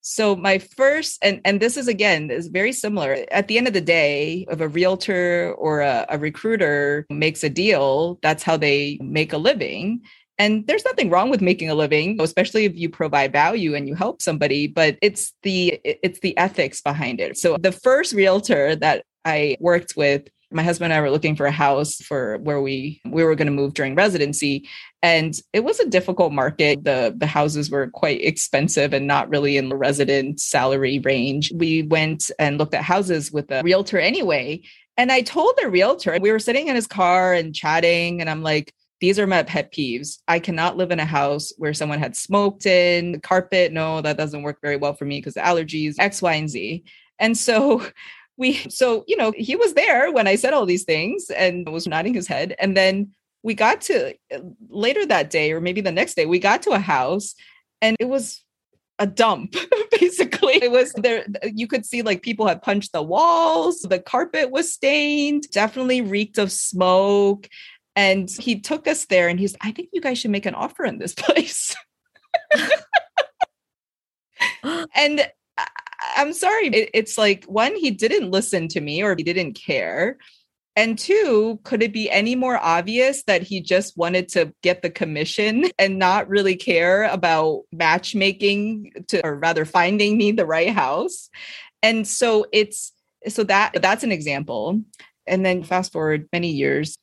So 0.00 0.36
my 0.36 0.58
first, 0.58 1.18
and 1.20 1.40
and 1.44 1.58
this 1.58 1.76
is 1.76 1.88
again 1.88 2.30
is 2.30 2.46
very 2.46 2.72
similar. 2.72 3.24
At 3.32 3.48
the 3.48 3.58
end 3.58 3.66
of 3.66 3.74
the 3.74 3.80
day, 3.80 4.46
if 4.48 4.60
a 4.60 4.68
realtor 4.68 5.52
or 5.58 5.80
a, 5.80 6.06
a 6.08 6.18
recruiter 6.18 7.04
makes 7.10 7.42
a 7.42 7.50
deal, 7.50 8.20
that's 8.22 8.44
how 8.44 8.56
they 8.56 8.96
make 9.02 9.32
a 9.32 9.38
living. 9.38 10.02
And 10.38 10.66
there's 10.66 10.84
nothing 10.84 11.10
wrong 11.10 11.30
with 11.30 11.40
making 11.40 11.68
a 11.68 11.74
living, 11.74 12.20
especially 12.20 12.64
if 12.64 12.76
you 12.76 12.88
provide 12.88 13.32
value 13.32 13.74
and 13.74 13.88
you 13.88 13.94
help 13.94 14.22
somebody, 14.22 14.68
but 14.68 14.96
it's 15.02 15.34
the 15.42 15.80
it's 15.84 16.20
the 16.20 16.36
ethics 16.38 16.80
behind 16.80 17.20
it. 17.20 17.36
So 17.36 17.56
the 17.58 17.72
first 17.72 18.12
realtor 18.12 18.76
that 18.76 19.04
I 19.24 19.56
worked 19.60 19.96
with 19.96 20.28
my 20.50 20.62
husband 20.62 20.92
and 20.92 20.98
I 20.98 21.02
were 21.02 21.10
looking 21.10 21.36
for 21.36 21.46
a 21.46 21.52
house 21.52 21.96
for 21.96 22.38
where 22.38 22.60
we 22.60 23.00
we 23.04 23.22
were 23.22 23.34
going 23.34 23.46
to 23.46 23.52
move 23.52 23.74
during 23.74 23.94
residency 23.94 24.66
and 25.02 25.38
it 25.52 25.62
was 25.62 25.78
a 25.78 25.88
difficult 25.88 26.32
market 26.32 26.84
the 26.84 27.14
the 27.16 27.26
houses 27.26 27.70
were 27.70 27.88
quite 27.88 28.24
expensive 28.24 28.94
and 28.94 29.06
not 29.06 29.28
really 29.28 29.56
in 29.56 29.68
the 29.68 29.76
resident 29.76 30.40
salary 30.40 31.00
range 31.00 31.52
we 31.54 31.82
went 31.82 32.30
and 32.38 32.56
looked 32.58 32.74
at 32.74 32.82
houses 32.82 33.30
with 33.30 33.50
a 33.50 33.62
realtor 33.62 33.98
anyway 33.98 34.60
and 34.96 35.12
I 35.12 35.20
told 35.20 35.54
the 35.60 35.68
realtor 35.68 36.18
we 36.20 36.32
were 36.32 36.38
sitting 36.38 36.68
in 36.68 36.76
his 36.76 36.86
car 36.86 37.34
and 37.34 37.54
chatting 37.54 38.20
and 38.20 38.30
I'm 38.30 38.42
like 38.42 38.72
these 39.00 39.18
are 39.18 39.26
my 39.26 39.42
pet 39.42 39.72
peeves. 39.72 40.18
I 40.26 40.40
cannot 40.40 40.76
live 40.76 40.90
in 40.90 41.00
a 41.00 41.04
house 41.04 41.52
where 41.56 41.74
someone 41.74 41.98
had 41.98 42.16
smoked 42.16 42.66
in 42.66 43.12
the 43.12 43.20
carpet. 43.20 43.72
No, 43.72 44.00
that 44.00 44.16
doesn't 44.16 44.42
work 44.42 44.58
very 44.60 44.76
well 44.76 44.94
for 44.94 45.04
me 45.04 45.18
because 45.18 45.34
allergies, 45.34 45.94
X, 45.98 46.20
Y, 46.20 46.34
and 46.34 46.48
Z. 46.48 46.84
And 47.18 47.36
so 47.36 47.86
we, 48.36 48.54
so, 48.68 49.04
you 49.06 49.16
know, 49.16 49.32
he 49.36 49.56
was 49.56 49.74
there 49.74 50.12
when 50.12 50.26
I 50.26 50.36
said 50.36 50.52
all 50.52 50.66
these 50.66 50.84
things 50.84 51.30
and 51.30 51.68
was 51.68 51.86
nodding 51.86 52.14
his 52.14 52.26
head. 52.26 52.54
And 52.58 52.76
then 52.76 53.12
we 53.42 53.54
got 53.54 53.80
to 53.82 54.14
uh, 54.34 54.38
later 54.68 55.06
that 55.06 55.30
day, 55.30 55.52
or 55.52 55.60
maybe 55.60 55.80
the 55.80 55.92
next 55.92 56.14
day, 56.14 56.26
we 56.26 56.38
got 56.38 56.62
to 56.62 56.70
a 56.70 56.78
house 56.78 57.34
and 57.80 57.96
it 58.00 58.08
was 58.08 58.42
a 58.98 59.06
dump 59.06 59.54
basically 60.00 60.54
it 60.54 60.72
was 60.72 60.92
there 60.94 61.24
you 61.42 61.68
could 61.68 61.86
see 61.86 62.02
like 62.02 62.20
people 62.22 62.46
had 62.46 62.60
punched 62.60 62.92
the 62.92 63.00
walls 63.00 63.80
the 63.82 63.98
carpet 63.98 64.50
was 64.50 64.72
stained 64.72 65.44
definitely 65.52 66.00
reeked 66.00 66.36
of 66.36 66.50
smoke 66.50 67.48
and 67.98 68.30
he 68.30 68.60
took 68.60 68.86
us 68.86 69.06
there 69.06 69.28
and 69.28 69.40
he's 69.40 69.56
i 69.60 69.72
think 69.72 69.88
you 69.92 70.00
guys 70.00 70.18
should 70.18 70.30
make 70.30 70.46
an 70.46 70.54
offer 70.54 70.84
in 70.84 70.98
this 70.98 71.14
place 71.18 71.74
and 74.94 75.28
i'm 76.16 76.32
sorry 76.32 76.68
it, 76.68 76.90
it's 76.94 77.18
like 77.18 77.44
one 77.44 77.74
he 77.74 77.90
didn't 77.90 78.30
listen 78.30 78.68
to 78.68 78.80
me 78.80 79.02
or 79.02 79.16
he 79.16 79.24
didn't 79.24 79.54
care 79.54 80.16
and 80.76 80.96
two, 80.96 81.58
could 81.64 81.82
it 81.82 81.92
be 81.92 82.08
any 82.08 82.36
more 82.36 82.56
obvious 82.56 83.24
that 83.24 83.42
he 83.42 83.60
just 83.60 83.96
wanted 83.96 84.28
to 84.28 84.54
get 84.62 84.80
the 84.80 84.90
commission 84.90 85.64
and 85.76 85.98
not 85.98 86.28
really 86.28 86.54
care 86.54 87.02
about 87.02 87.64
matchmaking 87.72 88.92
to, 89.08 89.20
or 89.26 89.34
rather 89.34 89.64
finding 89.64 90.16
me 90.16 90.30
the 90.30 90.46
right 90.46 90.70
house? 90.72 91.30
And 91.82 92.06
so 92.06 92.46
it's, 92.52 92.92
so 93.26 93.42
that 93.42 93.82
that's 93.82 94.04
an 94.04 94.12
example. 94.12 94.80
And 95.26 95.44
then 95.44 95.64
fast 95.64 95.92
forward 95.92 96.28
many 96.32 96.52
years, 96.52 96.96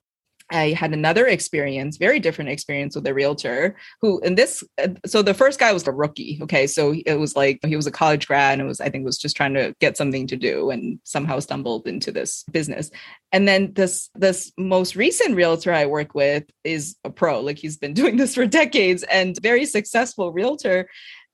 I 0.55 0.71
had 0.71 0.93
another 0.93 1.27
experience, 1.27 1.97
very 1.97 2.19
different 2.19 2.49
experience 2.49 2.95
with 2.95 3.05
a 3.07 3.13
realtor 3.13 3.75
who, 4.01 4.19
in 4.21 4.35
this, 4.35 4.63
uh, 4.81 4.89
so 5.05 5.21
the 5.21 5.33
first 5.33 5.59
guy 5.59 5.73
was 5.73 5.85
a 5.85 5.91
rookie. 5.91 6.39
Okay. 6.41 6.65
So 6.67 6.95
it 7.05 7.15
was 7.15 7.35
like 7.35 7.59
he 7.65 7.75
was 7.75 7.87
a 7.87 7.91
college 7.91 8.27
grad 8.27 8.59
and 8.59 8.67
was, 8.67 8.79
I 8.79 8.89
think, 8.89 9.05
was 9.05 9.17
just 9.17 9.35
trying 9.35 9.53
to 9.55 9.75
get 9.79 9.97
something 9.97 10.27
to 10.27 10.37
do 10.37 10.69
and 10.69 10.99
somehow 11.03 11.39
stumbled 11.39 11.87
into 11.87 12.11
this 12.11 12.43
business. 12.51 12.89
And 13.31 13.47
then 13.47 13.73
this, 13.73 14.09
this 14.15 14.51
most 14.57 14.95
recent 14.95 15.35
realtor 15.35 15.73
I 15.73 15.85
work 15.85 16.15
with 16.15 16.45
is 16.63 16.95
a 17.03 17.09
pro. 17.09 17.41
Like 17.41 17.57
he's 17.57 17.77
been 17.77 17.93
doing 18.01 18.17
this 18.17 18.35
for 18.35 18.45
decades 18.45 19.03
and 19.03 19.37
very 19.41 19.65
successful 19.65 20.31
realtor. 20.31 20.89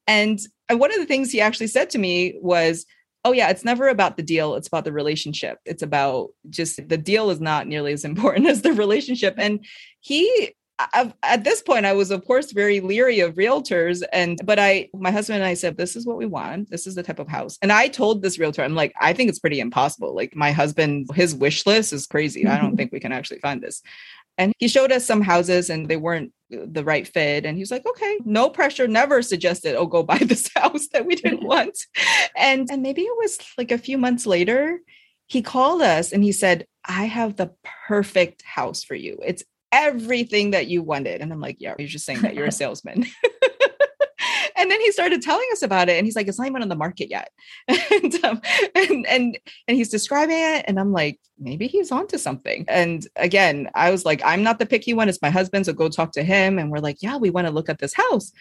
And, 0.07 0.39
and 0.67 0.79
one 0.79 0.91
of 0.91 0.99
the 0.99 1.05
things 1.05 1.31
he 1.31 1.41
actually 1.41 1.67
said 1.67 1.91
to 1.91 1.99
me 1.99 2.35
was, 2.41 2.85
oh 3.23 3.31
yeah 3.31 3.49
it's 3.49 3.65
never 3.65 3.87
about 3.87 4.17
the 4.17 4.23
deal 4.23 4.55
it's 4.55 4.67
about 4.67 4.85
the 4.85 4.93
relationship. 4.93 5.59
It's 5.65 5.83
about 5.83 6.29
just 6.49 6.87
the 6.87 6.97
deal 6.97 7.29
is 7.29 7.39
not 7.39 7.67
nearly 7.67 7.93
as 7.93 8.05
important 8.05 8.47
as 8.53 8.61
the 8.61 8.73
relationship. 8.73 9.35
And 9.37 9.65
he 9.99 10.53
I've, 10.93 11.13
at 11.21 11.43
this 11.43 11.61
point 11.61 11.85
i 11.85 11.93
was 11.93 12.09
of 12.09 12.25
course 12.25 12.53
very 12.53 12.79
leery 12.79 13.19
of 13.19 13.35
realtors 13.35 14.01
and 14.11 14.39
but 14.43 14.57
i 14.57 14.89
my 14.95 15.11
husband 15.11 15.35
and 15.35 15.45
i 15.45 15.53
said 15.53 15.77
this 15.77 15.95
is 15.95 16.07
what 16.07 16.17
we 16.17 16.25
want. 16.25 16.71
This 16.71 16.87
is 16.87 16.95
the 16.95 17.03
type 17.03 17.19
of 17.19 17.27
house. 17.27 17.57
And 17.61 17.71
i 17.71 17.87
told 17.87 18.21
this 18.21 18.39
realtor 18.39 18.63
i'm 18.63 18.75
like 18.75 18.93
i 18.99 19.13
think 19.13 19.29
it's 19.29 19.39
pretty 19.39 19.59
impossible. 19.59 20.15
Like 20.15 20.35
my 20.35 20.51
husband 20.51 21.07
his 21.13 21.35
wish 21.35 21.65
list 21.65 21.93
is 21.93 22.07
crazy. 22.07 22.47
I 22.47 22.59
don't 22.59 22.75
think 22.77 22.91
we 22.91 22.99
can 22.99 23.11
actually 23.11 23.39
find 23.39 23.61
this. 23.61 23.81
And 24.37 24.53
he 24.57 24.67
showed 24.67 24.91
us 24.91 25.05
some 25.05 25.21
houses 25.21 25.69
and 25.69 25.87
they 25.87 25.97
weren't 25.97 26.33
the 26.51 26.83
right 26.83 27.07
fit. 27.07 27.45
And 27.45 27.57
he 27.57 27.61
was 27.61 27.71
like, 27.71 27.85
okay, 27.85 28.19
no 28.25 28.49
pressure, 28.49 28.87
never 28.87 29.21
suggested, 29.21 29.75
oh, 29.75 29.85
go 29.87 30.03
buy 30.11 30.17
this 30.17 30.49
house 30.55 30.87
that 30.93 31.05
we 31.05 31.15
didn't 31.15 31.39
mm-hmm. 31.39 31.47
want. 31.47 31.77
And, 32.35 32.69
and 32.71 32.81
maybe 32.81 33.01
it 33.01 33.17
was 33.17 33.37
like 33.57 33.71
a 33.71 33.77
few 33.77 33.97
months 33.97 34.25
later, 34.25 34.79
he 35.27 35.41
called 35.41 35.81
us 35.81 36.11
and 36.11 36.23
he 36.23 36.31
said, 36.31 36.67
I 36.83 37.05
have 37.05 37.37
the 37.37 37.51
perfect 37.87 38.41
house 38.43 38.83
for 38.83 38.95
you. 38.95 39.17
It's 39.23 39.43
everything 39.71 40.51
that 40.51 40.67
you 40.67 40.83
wanted. 40.83 41.21
And 41.21 41.31
I'm 41.31 41.39
like, 41.39 41.57
yeah, 41.59 41.75
you're 41.77 41.87
just 41.87 42.05
saying 42.05 42.21
that 42.21 42.35
you're 42.35 42.47
a 42.47 42.51
salesman. 42.63 43.05
and 44.61 44.71
then 44.71 44.79
he 44.79 44.91
started 44.91 45.21
telling 45.21 45.47
us 45.51 45.61
about 45.61 45.89
it 45.89 45.97
and 45.97 46.05
he's 46.05 46.15
like 46.15 46.27
it's 46.27 46.37
not 46.37 46.47
even 46.47 46.61
on 46.61 46.69
the 46.69 46.75
market 46.75 47.09
yet 47.09 47.31
and, 47.67 48.23
um, 48.23 48.41
and 48.75 49.05
and 49.07 49.39
and 49.67 49.77
he's 49.77 49.89
describing 49.89 50.37
it 50.37 50.65
and 50.67 50.79
i'm 50.79 50.91
like 50.91 51.19
maybe 51.39 51.67
he's 51.67 51.91
onto 51.91 52.17
something 52.17 52.65
and 52.67 53.07
again 53.15 53.69
i 53.75 53.89
was 53.91 54.05
like 54.05 54.21
i'm 54.23 54.43
not 54.43 54.59
the 54.59 54.65
picky 54.65 54.93
one 54.93 55.09
it's 55.09 55.21
my 55.21 55.29
husband 55.29 55.65
so 55.65 55.73
go 55.73 55.89
talk 55.89 56.11
to 56.11 56.23
him 56.23 56.59
and 56.59 56.71
we're 56.71 56.79
like 56.79 56.97
yeah 57.01 57.17
we 57.17 57.29
want 57.29 57.47
to 57.47 57.53
look 57.53 57.69
at 57.69 57.79
this 57.79 57.93
house 57.93 58.31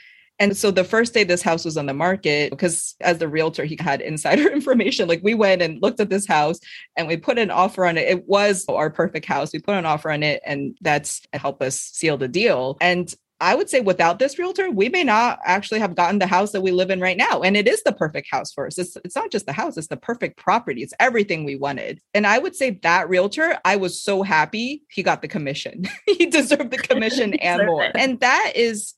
and 0.40 0.56
so 0.56 0.70
the 0.70 0.84
first 0.84 1.12
day 1.12 1.22
this 1.22 1.42
house 1.42 1.66
was 1.66 1.76
on 1.76 1.84
the 1.84 1.92
market, 1.92 2.48
because 2.48 2.96
as 3.02 3.18
the 3.18 3.28
realtor, 3.28 3.66
he 3.66 3.76
had 3.78 4.00
insider 4.00 4.48
information. 4.52 5.06
Like 5.06 5.20
we 5.22 5.34
went 5.34 5.60
and 5.60 5.80
looked 5.82 6.00
at 6.00 6.08
this 6.08 6.26
house 6.26 6.58
and 6.96 7.06
we 7.06 7.18
put 7.18 7.38
an 7.38 7.50
offer 7.50 7.84
on 7.84 7.98
it. 7.98 8.08
It 8.08 8.26
was 8.26 8.64
our 8.66 8.88
perfect 8.88 9.26
house. 9.26 9.52
We 9.52 9.58
put 9.58 9.74
an 9.74 9.84
offer 9.84 10.10
on 10.10 10.22
it 10.22 10.40
and 10.46 10.78
that's 10.80 11.20
helped 11.34 11.62
us 11.62 11.78
seal 11.78 12.16
the 12.16 12.26
deal. 12.26 12.78
And 12.80 13.14
I 13.40 13.54
would 13.54 13.70
say 13.70 13.80
without 13.80 14.18
this 14.18 14.38
realtor, 14.38 14.70
we 14.70 14.88
may 14.88 15.04
not 15.04 15.38
actually 15.44 15.80
have 15.80 15.94
gotten 15.94 16.18
the 16.18 16.26
house 16.26 16.52
that 16.52 16.60
we 16.60 16.72
live 16.72 16.90
in 16.90 17.00
right 17.00 17.16
now. 17.16 17.40
And 17.40 17.56
it 17.56 17.66
is 17.66 17.82
the 17.82 17.92
perfect 17.92 18.28
house 18.30 18.52
for 18.52 18.66
us. 18.66 18.78
It's, 18.78 18.96
it's 19.04 19.16
not 19.16 19.30
just 19.30 19.46
the 19.46 19.52
house, 19.52 19.76
it's 19.76 19.88
the 19.88 19.96
perfect 19.96 20.36
property. 20.36 20.82
It's 20.82 20.92
everything 21.00 21.44
we 21.44 21.56
wanted. 21.56 22.00
And 22.14 22.26
I 22.26 22.38
would 22.38 22.54
say 22.54 22.78
that 22.82 23.08
realtor, 23.08 23.58
I 23.64 23.76
was 23.76 24.00
so 24.00 24.22
happy 24.22 24.82
he 24.90 25.02
got 25.02 25.22
the 25.22 25.28
commission. 25.28 25.84
he 26.06 26.26
deserved 26.26 26.70
the 26.70 26.78
commission 26.88 27.34
and 27.34 27.66
more. 27.66 27.84
It. 27.84 27.92
And 27.96 28.20
that 28.20 28.52
is 28.54 28.94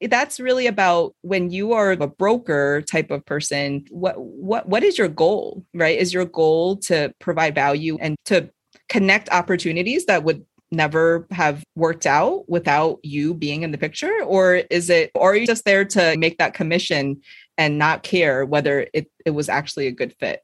that's 0.00 0.40
really 0.40 0.66
about 0.66 1.14
when 1.20 1.50
you 1.50 1.72
are 1.72 1.92
a 1.92 2.06
broker 2.06 2.82
type 2.82 3.10
of 3.10 3.24
person, 3.26 3.84
what 3.90 4.18
what 4.18 4.68
what 4.68 4.82
is 4.82 4.98
your 4.98 5.08
goal? 5.08 5.64
Right? 5.74 5.98
Is 5.98 6.14
your 6.14 6.24
goal 6.24 6.76
to 6.78 7.12
provide 7.18 7.54
value 7.54 7.98
and 8.00 8.16
to 8.26 8.50
connect 8.88 9.28
opportunities 9.30 10.06
that 10.06 10.24
would 10.24 10.44
never 10.72 11.26
have 11.30 11.62
worked 11.76 12.06
out 12.06 12.48
without 12.48 12.98
you 13.02 13.34
being 13.34 13.62
in 13.62 13.70
the 13.70 13.78
picture? 13.78 14.22
Or 14.24 14.62
is 14.70 14.90
it, 14.90 15.10
or 15.14 15.32
are 15.32 15.36
you 15.36 15.46
just 15.46 15.64
there 15.64 15.84
to 15.84 16.16
make 16.16 16.38
that 16.38 16.54
commission 16.54 17.20
and 17.58 17.78
not 17.78 18.02
care 18.02 18.44
whether 18.44 18.86
it, 18.92 19.10
it 19.24 19.30
was 19.30 19.48
actually 19.48 19.86
a 19.86 19.92
good 19.92 20.14
fit? 20.18 20.40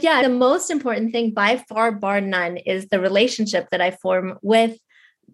Yeah, 0.00 0.22
the 0.22 0.28
most 0.28 0.70
important 0.70 1.12
thing 1.12 1.32
by 1.32 1.58
far, 1.68 1.92
bar 1.92 2.20
none, 2.20 2.56
is 2.56 2.88
the 2.88 3.00
relationship 3.00 3.68
that 3.70 3.80
I 3.80 3.92
form 3.92 4.38
with 4.42 4.78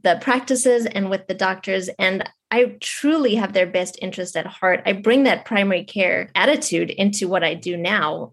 the 0.02 0.18
practices 0.20 0.86
and 0.86 1.10
with 1.10 1.26
the 1.26 1.34
doctors. 1.34 1.88
And 1.98 2.28
I 2.50 2.76
truly 2.80 3.36
have 3.36 3.52
their 3.52 3.66
best 3.66 3.98
interest 4.02 4.36
at 4.36 4.46
heart. 4.46 4.82
I 4.84 4.92
bring 4.92 5.24
that 5.24 5.44
primary 5.44 5.84
care 5.84 6.30
attitude 6.34 6.90
into 6.90 7.28
what 7.28 7.44
I 7.44 7.54
do 7.54 7.76
now 7.76 8.32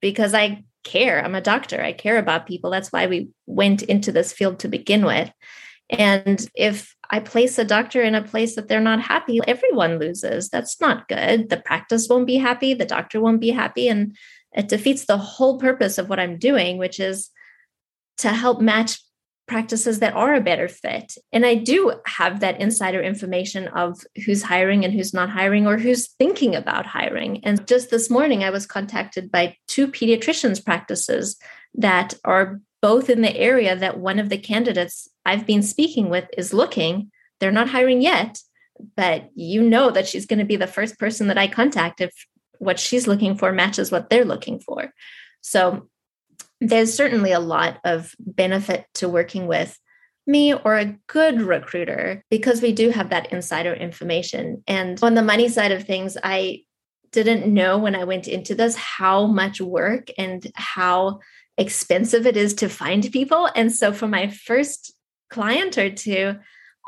because 0.00 0.34
I 0.34 0.64
care. 0.86 1.22
I'm 1.22 1.34
a 1.34 1.40
doctor. 1.42 1.82
I 1.82 1.92
care 1.92 2.16
about 2.16 2.46
people. 2.46 2.70
That's 2.70 2.90
why 2.90 3.06
we 3.06 3.28
went 3.44 3.82
into 3.82 4.12
this 4.12 4.32
field 4.32 4.60
to 4.60 4.68
begin 4.68 5.04
with. 5.04 5.30
And 5.90 6.48
if 6.54 6.94
I 7.10 7.20
place 7.20 7.58
a 7.58 7.64
doctor 7.64 8.02
in 8.02 8.14
a 8.14 8.22
place 8.22 8.56
that 8.56 8.68
they're 8.68 8.80
not 8.80 9.00
happy, 9.00 9.40
everyone 9.46 9.98
loses. 9.98 10.48
That's 10.48 10.80
not 10.80 11.08
good. 11.08 11.50
The 11.50 11.58
practice 11.58 12.08
won't 12.08 12.26
be 12.26 12.36
happy, 12.36 12.74
the 12.74 12.86
doctor 12.86 13.20
won't 13.20 13.40
be 13.40 13.50
happy. 13.50 13.88
And 13.88 14.16
it 14.52 14.68
defeats 14.68 15.04
the 15.04 15.18
whole 15.18 15.58
purpose 15.58 15.98
of 15.98 16.08
what 16.08 16.18
I'm 16.18 16.38
doing, 16.38 16.78
which 16.78 16.98
is 16.98 17.30
to 18.18 18.30
help 18.30 18.60
match 18.60 18.98
practices 19.46 20.00
that 20.00 20.14
are 20.14 20.34
a 20.34 20.40
better 20.40 20.68
fit. 20.68 21.16
And 21.32 21.46
I 21.46 21.54
do 21.54 22.00
have 22.06 22.40
that 22.40 22.60
insider 22.60 23.00
information 23.00 23.68
of 23.68 24.00
who's 24.24 24.42
hiring 24.42 24.84
and 24.84 24.92
who's 24.92 25.14
not 25.14 25.30
hiring 25.30 25.66
or 25.66 25.78
who's 25.78 26.08
thinking 26.08 26.54
about 26.54 26.86
hiring. 26.86 27.44
And 27.44 27.66
just 27.66 27.90
this 27.90 28.10
morning, 28.10 28.42
I 28.42 28.50
was 28.50 28.66
contacted 28.66 29.30
by 29.30 29.56
two 29.68 29.86
pediatricians' 29.88 30.64
practices 30.64 31.36
that 31.74 32.14
are 32.24 32.60
both 32.82 33.08
in 33.08 33.22
the 33.22 33.36
area 33.36 33.76
that 33.76 33.98
one 33.98 34.18
of 34.18 34.28
the 34.28 34.38
candidates 34.38 35.08
I've 35.24 35.46
been 35.46 35.62
speaking 35.62 36.08
with 36.08 36.28
is 36.36 36.52
looking. 36.52 37.10
They're 37.40 37.52
not 37.52 37.68
hiring 37.68 38.02
yet, 38.02 38.40
but 38.96 39.30
you 39.34 39.62
know 39.62 39.90
that 39.90 40.08
she's 40.08 40.26
going 40.26 40.38
to 40.40 40.44
be 40.44 40.56
the 40.56 40.66
first 40.66 40.98
person 40.98 41.28
that 41.28 41.38
I 41.38 41.46
contact 41.46 42.00
if 42.00 42.12
what 42.58 42.78
she's 42.80 43.06
looking 43.06 43.36
for 43.36 43.52
matches 43.52 43.92
what 43.92 44.10
they're 44.10 44.24
looking 44.24 44.60
for. 44.60 44.92
So 45.40 45.88
there's 46.60 46.94
certainly 46.94 47.32
a 47.32 47.40
lot 47.40 47.78
of 47.84 48.14
benefit 48.18 48.86
to 48.94 49.08
working 49.08 49.46
with 49.46 49.78
me 50.26 50.54
or 50.54 50.76
a 50.76 50.96
good 51.06 51.40
recruiter 51.40 52.24
because 52.30 52.60
we 52.60 52.72
do 52.72 52.90
have 52.90 53.10
that 53.10 53.32
insider 53.32 53.72
information. 53.72 54.62
And 54.66 54.98
on 55.02 55.14
the 55.14 55.22
money 55.22 55.48
side 55.48 55.72
of 55.72 55.84
things, 55.84 56.16
I 56.22 56.62
didn't 57.12 57.52
know 57.52 57.78
when 57.78 57.94
I 57.94 58.04
went 58.04 58.26
into 58.26 58.54
this 58.54 58.76
how 58.76 59.26
much 59.26 59.60
work 59.60 60.08
and 60.18 60.50
how 60.54 61.20
expensive 61.56 62.26
it 62.26 62.36
is 62.36 62.54
to 62.54 62.68
find 62.68 63.10
people. 63.12 63.48
And 63.54 63.72
so 63.72 63.92
for 63.92 64.08
my 64.08 64.28
first 64.28 64.92
client 65.30 65.78
or 65.78 65.90
two, 65.90 66.36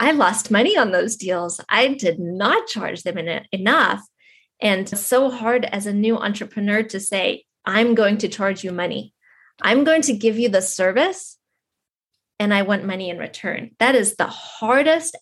I 0.01 0.13
lost 0.13 0.51
money 0.51 0.77
on 0.77 0.91
those 0.91 1.17
deals. 1.17 1.61
I 1.69 1.89
did 1.89 2.19
not 2.19 2.67
charge 2.67 3.03
them 3.03 3.19
enough. 3.53 4.03
And 4.61 4.89
so 4.89 5.31
hard 5.31 5.65
as 5.65 5.87
a 5.87 5.93
new 5.93 6.17
entrepreneur 6.17 6.83
to 6.85 7.01
say, 7.01 7.45
I'm 7.65 7.95
going 7.95 8.19
to 8.19 8.29
charge 8.29 8.65
you 8.65 8.73
money. 8.73 9.13
I'm 9.62 9.85
going 9.85 10.03
to 10.03 10.12
give 10.12 10.38
you 10.38 10.49
the 10.49 10.62
service 10.62 11.38
and 12.38 12.55
I 12.55 12.62
want 12.62 12.85
money 12.85 13.11
in 13.11 13.18
return. 13.18 13.71
That 13.79 13.94
is 13.94 14.16
the 14.16 14.27
hardest 14.27 15.16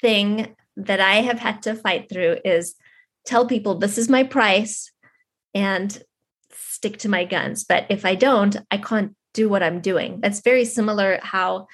thing 0.00 0.54
that 0.76 1.00
I 1.00 1.16
have 1.16 1.38
had 1.38 1.62
to 1.62 1.74
fight 1.74 2.08
through 2.08 2.38
is 2.44 2.74
tell 3.26 3.46
people 3.46 3.74
this 3.74 3.98
is 3.98 4.08
my 4.08 4.22
price 4.22 4.90
and 5.54 6.02
stick 6.52 6.98
to 6.98 7.08
my 7.08 7.24
guns. 7.24 7.64
But 7.64 7.86
if 7.90 8.04
I 8.04 8.14
don't, 8.14 8.56
I 8.70 8.78
can't 8.78 9.14
do 9.34 9.48
what 9.48 9.62
I'm 9.62 9.80
doing. 9.80 10.20
That's 10.20 10.40
very 10.40 10.64
similar 10.64 11.18
how 11.22 11.66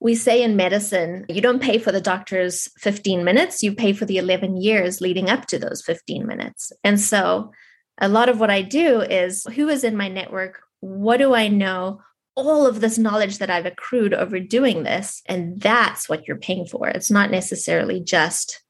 we 0.00 0.14
say 0.14 0.42
in 0.42 0.54
medicine, 0.54 1.26
you 1.28 1.40
don't 1.40 1.60
pay 1.60 1.78
for 1.78 1.90
the 1.90 2.00
doctor's 2.00 2.68
15 2.78 3.24
minutes, 3.24 3.62
you 3.62 3.74
pay 3.74 3.92
for 3.92 4.04
the 4.04 4.18
11 4.18 4.56
years 4.56 5.00
leading 5.00 5.28
up 5.28 5.46
to 5.46 5.58
those 5.58 5.82
15 5.82 6.26
minutes. 6.26 6.72
And 6.84 7.00
so 7.00 7.50
a 8.00 8.08
lot 8.08 8.28
of 8.28 8.38
what 8.38 8.50
I 8.50 8.62
do 8.62 9.00
is 9.00 9.44
who 9.56 9.68
is 9.68 9.82
in 9.82 9.96
my 9.96 10.08
network? 10.08 10.62
What 10.80 11.18
do 11.18 11.34
I 11.34 11.48
know? 11.48 12.00
All 12.34 12.66
of 12.66 12.80
this 12.80 12.98
knowledge 12.98 13.38
that 13.38 13.50
I've 13.50 13.66
accrued 13.66 14.14
over 14.14 14.38
doing 14.38 14.84
this. 14.84 15.22
And 15.26 15.60
that's 15.60 16.08
what 16.08 16.26
you're 16.26 16.36
paying 16.36 16.66
for. 16.66 16.88
It's 16.88 17.10
not 17.10 17.30
necessarily 17.30 18.00
just 18.00 18.62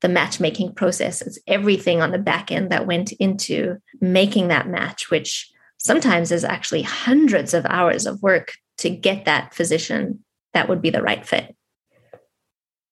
the 0.00 0.08
matchmaking 0.08 0.74
process. 0.74 1.22
It's 1.22 1.38
everything 1.46 2.02
on 2.02 2.10
the 2.10 2.18
back 2.18 2.50
end 2.50 2.70
that 2.70 2.86
went 2.86 3.12
into 3.12 3.78
making 4.00 4.48
that 4.48 4.68
match, 4.68 5.10
which 5.10 5.50
sometimes 5.78 6.32
is 6.32 6.44
actually 6.44 6.82
hundreds 6.82 7.54
of 7.54 7.64
hours 7.66 8.06
of 8.06 8.22
work 8.22 8.52
to 8.78 8.90
get 8.90 9.24
that 9.24 9.54
physician 9.54 10.24
that 10.52 10.68
would 10.68 10.82
be 10.82 10.90
the 10.90 11.02
right 11.02 11.24
fit. 11.24 11.54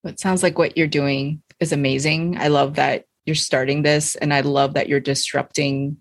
It 0.05 0.20
sounds 0.20 0.42
like 0.42 0.59
what 0.59 0.77
you're 0.77 0.87
doing 0.87 1.42
is 1.61 1.72
amazing. 1.72 2.38
I 2.38 2.48
love 2.48 2.75
that 2.75 3.05
you're 3.25 3.37
starting 3.37 3.83
this 3.83 4.16
and 4.16 4.35
I 4.35 4.40
love 4.40 4.75
that 4.75 4.88
you're 4.88 5.01
disrupting 5.01 5.96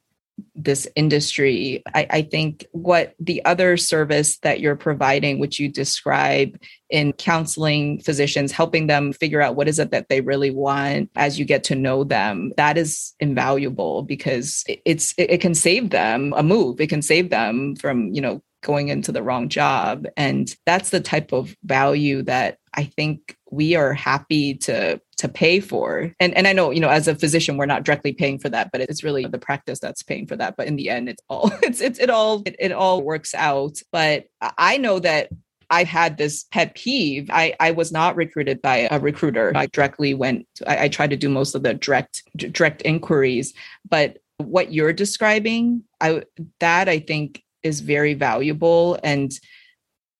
this 0.56 0.88
industry. 0.96 1.84
I, 1.94 2.08
I, 2.10 2.22
think 2.24 2.66
what 2.72 3.14
the 3.20 3.44
other 3.46 3.78
service 3.78 4.38
that 4.40 4.60
you're 4.60 4.76
providing, 4.76 5.40
which 5.40 5.60
you 5.60 5.70
describe 5.70 6.60
in 6.90 7.14
counseling 7.14 8.00
physicians, 8.00 8.52
helping 8.52 8.88
them 8.88 9.14
figure 9.14 9.42
out 9.42 9.56
what 9.56 9.68
is 9.68 9.80
it 9.80 9.92
that 9.92 10.10
they 10.10 10.22
really 10.22 10.52
want 10.52 11.10
as 11.16 11.40
you 11.40 11.46
get 11.46 11.64
to 11.66 11.76
know 11.76 12.04
them, 12.04 12.54
that 12.58 12.78
is 12.78 13.14
invaluable 13.20 14.04
because 14.04 14.64
it's 14.86 15.14
it, 15.18 15.32
it 15.32 15.42
can 15.42 15.54
save 15.54 15.90
them 15.90 16.34
a 16.36 16.44
move. 16.44 16.80
It 16.82 16.88
can 16.88 17.02
save 17.02 17.30
them 17.30 17.76
from, 17.76 18.14
you 18.14 18.22
know, 18.22 18.42
going 18.62 18.90
into 18.90 19.12
the 19.12 19.24
wrong 19.24 19.50
job. 19.50 20.06
And 20.16 20.54
that's 20.66 20.92
the 20.92 21.02
type 21.02 21.32
of 21.34 21.56
value 21.64 22.22
that 22.24 22.58
I 22.74 22.86
think 22.86 23.38
we 23.50 23.76
are 23.76 23.94
happy 23.94 24.56
to 24.56 25.02
to 25.18 25.28
pay 25.28 25.60
for. 25.60 26.14
And 26.20 26.36
and 26.36 26.48
I 26.48 26.54
know, 26.54 26.72
you 26.72 26.80
know, 26.80 26.90
as 26.90 27.08
a 27.08 27.16
physician, 27.16 27.58
we're 27.58 27.66
not 27.66 27.84
directly 27.84 28.14
paying 28.14 28.40
for 28.40 28.50
that, 28.50 28.72
but 28.72 28.82
it's 28.82 29.04
really 29.04 29.26
the 29.26 29.38
practice 29.38 29.80
that's 29.80 30.04
paying 30.04 30.26
for 30.26 30.36
that. 30.38 30.56
But 30.58 30.68
in 30.68 30.76
the 30.76 30.90
end, 30.90 31.10
it's 31.10 31.22
all 31.28 31.52
it's 31.62 31.82
it's 31.82 32.00
it 32.00 32.10
all 32.10 32.44
it, 32.46 32.56
it 32.60 32.72
all 32.72 33.02
works 33.02 33.34
out. 33.36 33.78
But 33.92 34.26
I 34.58 34.78
know 34.78 35.00
that 35.00 35.30
I've 35.72 35.88
had 35.88 36.18
this 36.18 36.44
pet 36.52 36.76
peeve. 36.76 37.30
I, 37.32 37.56
I 37.60 37.72
was 37.72 37.94
not 37.94 38.18
recruited 38.18 38.62
by 38.62 38.90
a 38.92 39.00
recruiter. 39.00 39.54
I 39.56 39.68
directly 39.68 40.14
went, 40.14 40.46
I, 40.68 40.84
I 40.84 40.88
tried 40.90 41.12
to 41.12 41.16
do 41.16 41.30
most 41.30 41.56
of 41.56 41.64
the 41.64 41.74
direct 41.74 42.24
direct 42.36 42.82
inquiries. 42.82 43.54
But 43.90 44.18
what 44.38 44.74
you're 44.74 44.92
describing, 44.92 45.84
I 46.02 46.24
that 46.60 46.90
I 46.90 47.00
think 47.00 47.44
is 47.64 47.80
very 47.80 48.14
valuable. 48.16 49.00
And 49.04 49.32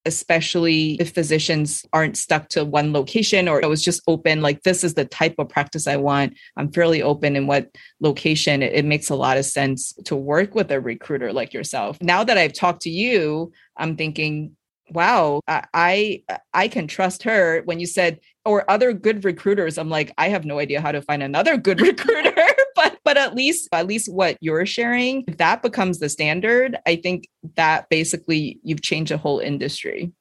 especially 0.06 0.94
if 1.00 1.12
physicians 1.12 1.86
aren't 1.94 2.18
stuck 2.18 2.50
to 2.50 2.66
one 2.66 2.92
location 2.92 3.48
or 3.48 3.62
it 3.62 3.70
was 3.70 3.84
just 3.84 4.02
open 4.08 4.42
like 4.42 4.64
this 4.64 4.84
is 4.84 4.96
the 4.96 5.06
type 5.06 5.36
of 5.38 5.50
practice 5.50 5.88
i 5.88 5.96
want. 5.96 6.38
I'm 6.58 6.72
fairly 6.72 7.02
open 7.02 7.36
in 7.36 7.48
what 7.48 7.70
location. 8.00 8.64
It, 8.64 8.86
makes 8.86 9.10
a 9.10 9.16
lot 9.16 9.38
of 9.38 9.46
sense 9.46 9.94
to 10.06 10.16
work 10.16 10.54
with 10.56 10.72
a 10.72 10.82
recruiter 10.82 11.32
like 11.32 11.54
yourself. 11.54 12.02
Now 12.02 12.24
that 12.24 12.38
i've 12.38 12.54
talked 12.54 12.82
to 12.82 12.90
you 12.90 13.52
i'm 13.78 13.96
thinking 13.96 14.56
wow 14.90 15.40
i 15.48 16.24
i 16.54 16.68
can 16.68 16.88
trust 16.88 17.24
her. 17.24 17.62
When 17.66 17.80
you 17.80 17.86
said 17.86 18.20
or 18.46 18.70
other 18.70 18.94
good 18.94 19.24
recruiters 19.24 19.78
i'm 19.78 19.90
like 19.90 20.14
i 20.18 20.30
have 20.30 20.46
no 20.46 20.60
idea 20.60 20.82
how 20.82 20.92
to 20.92 21.02
find 21.02 21.24
another 21.24 21.58
good 21.58 21.80
recruiter 21.90 22.34
but 22.76 22.98
but 23.04 23.18
at 23.18 23.36
least 23.36 23.68
at 23.72 23.88
least 23.88 24.12
what 24.12 24.38
you're 24.42 24.66
sharing 24.66 25.24
if 25.28 25.38
that 25.38 25.62
becomes 25.62 26.00
the 26.00 26.10
standard. 26.10 26.78
I 26.86 26.96
think 26.96 27.28
that 27.56 27.90
basically 27.90 28.60
you've 28.64 28.82
changed 28.82 29.12
a 29.12 29.18
whole 29.18 29.40
industry. 29.40 30.12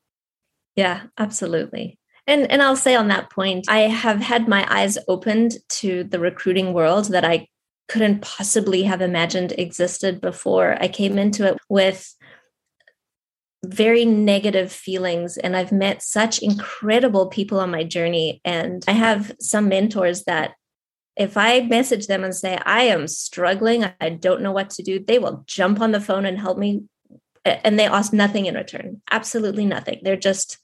Yeah 0.76 1.02
absolutely. 1.18 1.98
And 2.26 2.50
and 2.50 2.62
i'll 2.62 2.76
say 2.76 2.94
on 2.94 3.09
that 3.09 3.30
point 3.30 3.66
i 3.68 3.80
have 3.80 4.20
had 4.20 4.48
my 4.48 4.66
eyes 4.72 4.98
opened 5.09 5.54
to 5.80 6.04
the 6.04 6.18
recruiting 6.18 6.72
world 6.72 7.06
that 7.06 7.24
i 7.24 7.46
couldn't 7.88 8.22
possibly 8.22 8.85
have 8.85 9.00
imagined 9.00 9.52
existed 9.59 10.20
before. 10.20 10.76
I 10.80 10.87
came 10.87 11.18
into 11.18 11.44
it 11.44 11.59
with 11.68 12.14
very 13.64 14.05
negative 14.05 14.73
feelings 14.73 15.37
and 15.37 15.57
i've 15.57 15.73
met 15.73 16.03
such 16.03 16.38
incredible 16.38 17.27
people 17.27 17.61
on 17.61 17.70
my 17.70 17.85
journey 17.85 18.40
and 18.44 18.85
i 18.88 18.92
have 18.92 19.33
some 19.38 19.68
mentors 19.68 20.25
that 20.25 20.53
if 21.20 21.37
I 21.37 21.61
message 21.61 22.07
them 22.07 22.25
and 22.25 22.35
say, 22.35 22.59
I 22.64 22.85
am 22.85 23.07
struggling, 23.07 23.85
I 24.01 24.09
don't 24.09 24.40
know 24.40 24.53
what 24.53 24.70
to 24.70 24.83
do, 24.83 24.99
they 24.99 25.18
will 25.18 25.44
jump 25.46 25.79
on 25.81 25.92
the 25.92 26.01
phone 26.01 26.25
and 26.25 26.38
help 26.38 26.57
me. 26.57 26.85
And 27.44 27.79
they 27.79 27.87
ask 27.87 28.12
nothing 28.12 28.46
in 28.46 28.55
return, 28.55 29.03
absolutely 29.11 29.66
nothing. 29.66 30.01
They're 30.03 30.16
just 30.16 30.59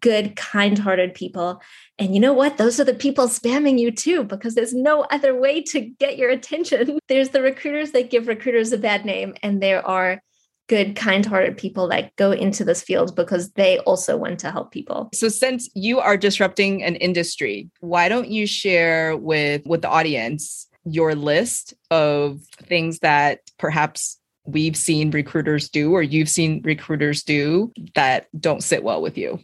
good, 0.00 0.36
kind 0.36 0.78
hearted 0.78 1.12
people. 1.12 1.60
And 1.98 2.14
you 2.14 2.20
know 2.20 2.32
what? 2.32 2.56
Those 2.56 2.80
are 2.80 2.84
the 2.84 2.94
people 2.94 3.26
spamming 3.26 3.78
you 3.78 3.90
too, 3.90 4.24
because 4.24 4.54
there's 4.54 4.72
no 4.72 5.02
other 5.10 5.38
way 5.38 5.62
to 5.64 5.80
get 5.80 6.16
your 6.16 6.30
attention. 6.30 6.98
There's 7.08 7.30
the 7.30 7.42
recruiters 7.42 7.90
that 7.90 8.10
give 8.10 8.28
recruiters 8.28 8.72
a 8.72 8.78
bad 8.78 9.04
name, 9.04 9.34
and 9.42 9.62
there 9.62 9.86
are 9.86 10.22
good, 10.68 10.96
kind 10.96 11.24
hearted 11.26 11.56
people 11.56 11.88
that 11.88 12.14
go 12.16 12.32
into 12.32 12.64
this 12.64 12.82
field 12.82 13.14
because 13.14 13.52
they 13.52 13.78
also 13.80 14.16
want 14.16 14.38
to 14.40 14.50
help 14.50 14.72
people. 14.72 15.08
So, 15.12 15.28
since 15.28 15.68
you 15.74 16.00
are 16.00 16.16
disrupting 16.16 16.82
an 16.82 16.96
industry, 16.96 17.70
why 17.80 18.08
don't 18.08 18.28
you 18.28 18.46
share 18.46 19.16
with, 19.16 19.64
with 19.66 19.82
the 19.82 19.88
audience 19.88 20.68
your 20.84 21.14
list 21.14 21.74
of 21.90 22.40
things 22.62 22.98
that 23.00 23.40
perhaps 23.58 24.18
we've 24.46 24.76
seen 24.76 25.10
recruiters 25.10 25.68
do 25.68 25.92
or 25.92 26.02
you've 26.02 26.28
seen 26.28 26.60
recruiters 26.62 27.22
do 27.22 27.72
that 27.94 28.28
don't 28.38 28.62
sit 28.62 28.84
well 28.84 29.00
with 29.00 29.16
you? 29.16 29.40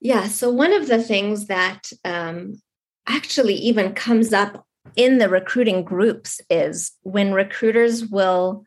Yeah. 0.00 0.28
So, 0.28 0.50
one 0.50 0.72
of 0.72 0.88
the 0.88 1.02
things 1.02 1.46
that 1.46 1.90
um, 2.04 2.60
actually 3.06 3.54
even 3.54 3.94
comes 3.94 4.32
up 4.32 4.66
in 4.96 5.18
the 5.18 5.28
recruiting 5.28 5.82
groups 5.82 6.40
is 6.50 6.92
when 7.02 7.32
recruiters 7.32 8.04
will 8.06 8.64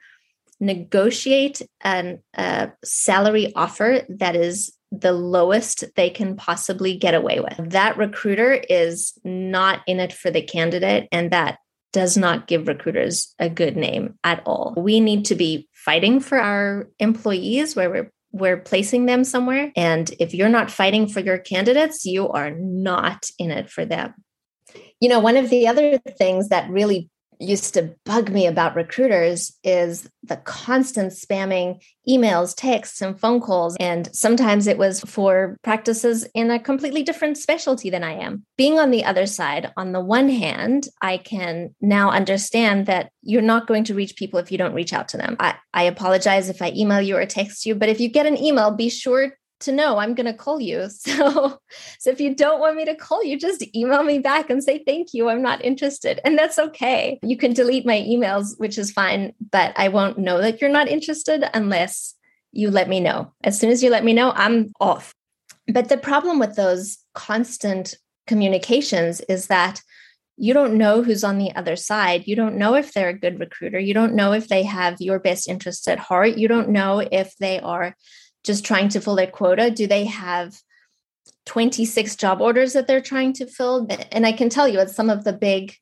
negotiate 0.59 1.61
an, 1.81 2.19
a 2.35 2.71
salary 2.83 3.53
offer 3.55 4.01
that 4.09 4.35
is 4.35 4.73
the 4.91 5.11
lowest 5.11 5.83
they 5.95 6.09
can 6.09 6.35
possibly 6.35 6.97
get 6.97 7.13
away 7.13 7.39
with. 7.39 7.71
That 7.71 7.97
recruiter 7.97 8.53
is 8.53 9.13
not 9.23 9.81
in 9.85 9.99
it 9.99 10.13
for 10.13 10.31
the 10.31 10.41
candidate, 10.41 11.07
and 11.11 11.31
that 11.31 11.59
does 11.93 12.17
not 12.17 12.47
give 12.47 12.67
recruiters 12.67 13.33
a 13.39 13.49
good 13.49 13.75
name 13.75 14.17
at 14.23 14.41
all. 14.45 14.73
We 14.77 14.99
need 14.99 15.25
to 15.25 15.35
be 15.35 15.67
fighting 15.73 16.19
for 16.19 16.39
our 16.39 16.89
employees 16.99 17.75
where 17.75 17.89
we're 17.89 18.11
we're 18.33 18.57
placing 18.57 19.05
them 19.05 19.23
somewhere. 19.23 19.71
And 19.75 20.13
if 20.19 20.33
you're 20.33 20.49
not 20.49 20.69
fighting 20.69 21.07
for 21.07 21.21
your 21.21 21.37
candidates, 21.37 22.05
you 22.05 22.29
are 22.29 22.51
not 22.51 23.25
in 23.39 23.51
it 23.51 23.69
for 23.69 23.85
them. 23.85 24.13
You 24.99 25.09
know, 25.09 25.19
one 25.19 25.37
of 25.37 25.49
the 25.49 25.67
other 25.67 25.97
things 26.17 26.49
that 26.49 26.69
really 26.69 27.09
used 27.39 27.73
to 27.73 27.95
bug 28.05 28.29
me 28.29 28.47
about 28.47 28.75
recruiters 28.75 29.57
is 29.63 30.09
the 30.23 30.37
constant 30.37 31.13
spamming 31.13 31.81
emails, 32.07 32.53
texts, 32.55 33.01
and 33.01 33.19
phone 33.19 33.41
calls. 33.41 33.75
And 33.79 34.09
sometimes 34.15 34.67
it 34.67 34.77
was 34.77 35.01
for 35.01 35.57
practices 35.63 36.27
in 36.33 36.49
a 36.51 36.59
completely 36.59 37.03
different 37.03 37.37
specialty 37.37 37.89
than 37.89 38.03
I 38.03 38.13
am. 38.13 38.45
Being 38.57 38.79
on 38.79 38.91
the 38.91 39.05
other 39.05 39.25
side, 39.25 39.71
on 39.77 39.91
the 39.91 40.01
one 40.01 40.29
hand, 40.29 40.87
I 41.01 41.17
can 41.17 41.75
now 41.81 42.11
understand 42.11 42.85
that 42.85 43.11
you're 43.21 43.41
not 43.41 43.67
going 43.67 43.83
to 43.85 43.93
reach 43.93 44.15
people 44.15 44.39
if 44.39 44.51
you 44.51 44.57
don't 44.57 44.73
reach 44.73 44.93
out 44.93 45.09
to 45.09 45.17
them. 45.17 45.35
I, 45.39 45.55
I 45.73 45.83
apologize 45.83 46.49
if 46.49 46.61
I 46.61 46.71
email 46.75 47.01
you 47.01 47.17
or 47.17 47.25
text 47.25 47.65
you, 47.65 47.75
but 47.75 47.89
if 47.89 47.99
you 47.99 48.09
get 48.09 48.25
an 48.25 48.37
email, 48.37 48.71
be 48.71 48.89
sure 48.89 49.33
to 49.61 49.71
know 49.71 49.97
I'm 49.97 50.13
going 50.13 50.25
to 50.25 50.33
call 50.33 50.59
you. 50.59 50.87
So, 51.07 51.59
so 51.99 52.09
if 52.09 52.19
you 52.19 52.35
don't 52.35 52.59
want 52.59 52.75
me 52.75 52.85
to 52.85 52.95
call 52.95 53.23
you, 53.23 53.39
just 53.39 53.63
email 53.75 54.03
me 54.03 54.19
back 54.19 54.49
and 54.49 54.63
say 54.63 54.83
thank 54.83 55.13
you. 55.13 55.29
I'm 55.29 55.41
not 55.41 55.63
interested, 55.63 56.19
and 56.25 56.37
that's 56.37 56.59
okay. 56.59 57.19
You 57.23 57.37
can 57.37 57.53
delete 57.53 57.85
my 57.85 57.99
emails, 57.99 58.59
which 58.59 58.77
is 58.77 58.91
fine, 58.91 59.33
but 59.51 59.73
I 59.77 59.87
won't 59.87 60.17
know 60.17 60.41
that 60.41 60.59
you're 60.59 60.69
not 60.69 60.87
interested 60.87 61.43
unless 61.53 62.15
you 62.51 62.71
let 62.71 62.89
me 62.89 62.99
know. 62.99 63.31
As 63.43 63.59
soon 63.59 63.69
as 63.69 63.81
you 63.83 63.89
let 63.89 64.03
me 64.03 64.13
know, 64.13 64.31
I'm 64.35 64.73
off. 64.79 65.13
But 65.67 65.89
the 65.89 65.97
problem 65.97 66.39
with 66.39 66.55
those 66.55 66.97
constant 67.13 67.95
communications 68.25 69.21
is 69.21 69.47
that 69.47 69.81
you 70.37 70.53
don't 70.53 70.77
know 70.77 71.01
who's 71.01 71.23
on 71.23 71.39
the 71.39 71.53
other 71.55 71.75
side. 71.75 72.27
You 72.27 72.35
don't 72.35 72.57
know 72.57 72.75
if 72.75 72.93
they're 72.93 73.09
a 73.09 73.17
good 73.17 73.39
recruiter. 73.39 73.79
You 73.79 73.93
don't 73.93 74.13
know 74.13 74.33
if 74.33 74.47
they 74.47 74.63
have 74.63 75.01
your 75.01 75.19
best 75.19 75.49
interest 75.49 75.87
at 75.87 75.97
heart. 75.97 76.37
You 76.37 76.47
don't 76.47 76.69
know 76.69 76.99
if 76.99 77.35
they 77.37 77.59
are 77.59 77.95
just 78.47 78.65
trying 78.65 78.89
to 78.89 78.99
fill 78.99 79.15
their 79.15 79.27
quota? 79.27 79.69
Do 79.69 79.85
they 79.85 80.05
have 80.05 80.59
26 81.45 82.15
job 82.15 82.41
orders 82.41 82.73
that 82.73 82.87
they're 82.87 83.01
trying 83.01 83.33
to 83.33 83.45
fill? 83.45 83.87
And 84.11 84.25
I 84.25 84.31
can 84.31 84.49
tell 84.49 84.67
you 84.67 84.79
at 84.79 84.89
some 84.89 85.09
of 85.09 85.23
the 85.23 85.33
big 85.33 85.75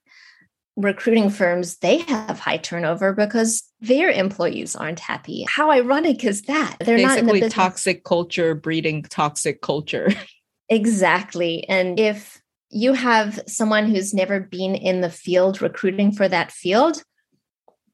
recruiting 0.75 1.29
firms, 1.29 1.77
they 1.77 1.99
have 1.99 2.39
high 2.39 2.57
turnover 2.57 3.13
because 3.13 3.63
their 3.79 4.09
employees 4.09 4.75
aren't 4.75 4.99
happy. 4.99 5.45
How 5.47 5.71
ironic 5.71 6.23
is 6.23 6.43
that? 6.43 6.77
They're 6.79 6.97
Basically 6.97 7.39
not 7.39 7.47
the 7.47 7.49
toxic 7.49 8.03
culture 8.03 8.55
breeding 8.55 9.03
toxic 9.03 9.61
culture. 9.61 10.09
exactly. 10.69 11.67
And 11.69 11.99
if 11.99 12.41
you 12.69 12.93
have 12.93 13.39
someone 13.47 13.87
who's 13.87 14.13
never 14.13 14.39
been 14.39 14.75
in 14.75 15.01
the 15.01 15.09
field 15.09 15.61
recruiting 15.61 16.11
for 16.11 16.27
that 16.27 16.51
field, 16.51 17.03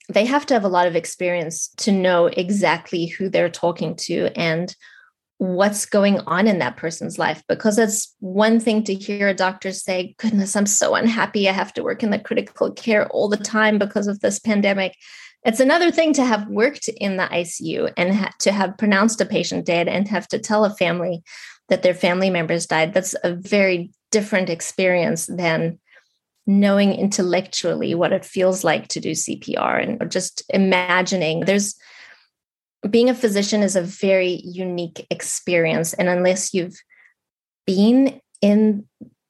they 0.09 0.25
have 0.25 0.45
to 0.47 0.53
have 0.53 0.63
a 0.63 0.69
lot 0.69 0.87
of 0.87 0.95
experience 0.95 1.69
to 1.77 1.91
know 1.91 2.25
exactly 2.27 3.07
who 3.07 3.29
they're 3.29 3.49
talking 3.49 3.95
to 3.95 4.29
and 4.35 4.75
what's 5.37 5.85
going 5.87 6.19
on 6.21 6.47
in 6.47 6.59
that 6.59 6.77
person's 6.77 7.17
life. 7.17 7.41
Because 7.47 7.77
it's 7.77 8.15
one 8.19 8.59
thing 8.59 8.83
to 8.83 8.93
hear 8.93 9.27
a 9.27 9.33
doctor 9.33 9.71
say 9.71 10.13
goodness 10.19 10.55
i'm 10.55 10.65
so 10.65 10.95
unhappy. 10.95 11.49
I 11.49 11.53
have 11.53 11.73
to 11.73 11.83
work 11.83 12.03
in 12.03 12.11
the 12.11 12.19
critical 12.19 12.71
care 12.71 13.07
all 13.07 13.27
the 13.27 13.37
time 13.37 13.79
because 13.79 14.07
of 14.07 14.19
this 14.19 14.39
pandemic. 14.39 14.95
It's 15.43 15.59
another 15.59 15.89
thing 15.89 16.13
to 16.13 16.25
have 16.25 16.47
worked 16.47 16.87
in 16.87 17.17
the 17.17 17.23
icu 17.23 17.91
and 17.97 18.13
ha- 18.13 18.33
to 18.41 18.51
have 18.51 18.77
pronounced 18.77 19.19
a 19.21 19.25
patient 19.25 19.65
dead 19.65 19.87
and 19.87 20.07
have 20.07 20.27
to 20.27 20.39
tell 20.39 20.65
a 20.65 20.75
family 20.75 21.23
that 21.69 21.81
their 21.81 21.95
family 21.95 22.29
members 22.29 22.67
died. 22.67 22.93
That's 22.93 23.15
a 23.23 23.33
very 23.33 23.91
different 24.11 24.49
experience 24.49 25.25
than 25.25 25.79
knowing 26.47 26.93
intellectually 26.93 27.93
what 27.95 28.11
it 28.11 28.25
feels 28.25 28.63
like 28.63 28.87
to 28.89 28.99
do 28.99 29.11
CPR 29.11 30.01
and 30.01 30.11
just 30.11 30.43
imagining 30.49 31.41
there's 31.41 31.75
being 32.89 33.09
a 33.09 33.15
physician 33.15 33.61
is 33.61 33.75
a 33.75 33.81
very 33.81 34.41
unique 34.43 35.05
experience. 35.09 35.93
And 35.93 36.09
unless 36.09 36.53
you've 36.53 36.77
been 37.65 38.19
in 38.41 38.85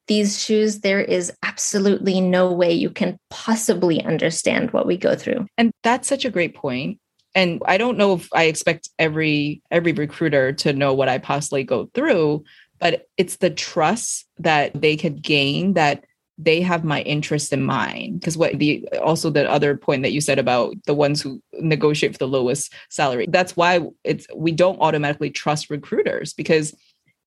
these 0.08 0.42
shoes, 0.42 0.80
there 0.80 1.00
is 1.00 1.32
absolutely 1.42 2.20
no 2.20 2.50
way 2.50 2.72
you 2.72 2.90
can 2.90 3.18
possibly 3.30 4.02
understand 4.02 4.70
what 4.72 4.86
we 4.86 4.96
go 4.96 5.14
through. 5.14 5.46
And 5.58 5.70
that's 5.82 6.08
such 6.08 6.24
a 6.24 6.30
great 6.30 6.54
point. 6.54 6.98
And 7.34 7.62
I 7.66 7.78
don't 7.78 7.98
know 7.98 8.14
if 8.14 8.28
I 8.34 8.44
expect 8.44 8.90
every 8.98 9.62
every 9.70 9.92
recruiter 9.92 10.52
to 10.54 10.72
know 10.72 10.92
what 10.92 11.08
I 11.08 11.18
possibly 11.18 11.64
go 11.64 11.88
through, 11.94 12.44
but 12.78 13.06
it's 13.16 13.36
the 13.36 13.50
trust 13.50 14.26
that 14.38 14.78
they 14.78 14.96
could 14.96 15.22
gain 15.22 15.74
that 15.74 16.04
they 16.44 16.60
have 16.60 16.84
my 16.84 17.02
interest 17.02 17.52
in 17.52 17.62
mind. 17.62 18.20
Because 18.20 18.36
what 18.36 18.58
the 18.58 18.86
also 19.02 19.30
the 19.30 19.50
other 19.50 19.76
point 19.76 20.02
that 20.02 20.12
you 20.12 20.20
said 20.20 20.38
about 20.38 20.74
the 20.86 20.94
ones 20.94 21.22
who 21.22 21.42
negotiate 21.60 22.12
for 22.12 22.18
the 22.18 22.28
lowest 22.28 22.72
salary 22.90 23.26
that's 23.28 23.56
why 23.56 23.80
it's 24.04 24.26
we 24.34 24.52
don't 24.52 24.80
automatically 24.80 25.30
trust 25.30 25.70
recruiters 25.70 26.32
because 26.32 26.74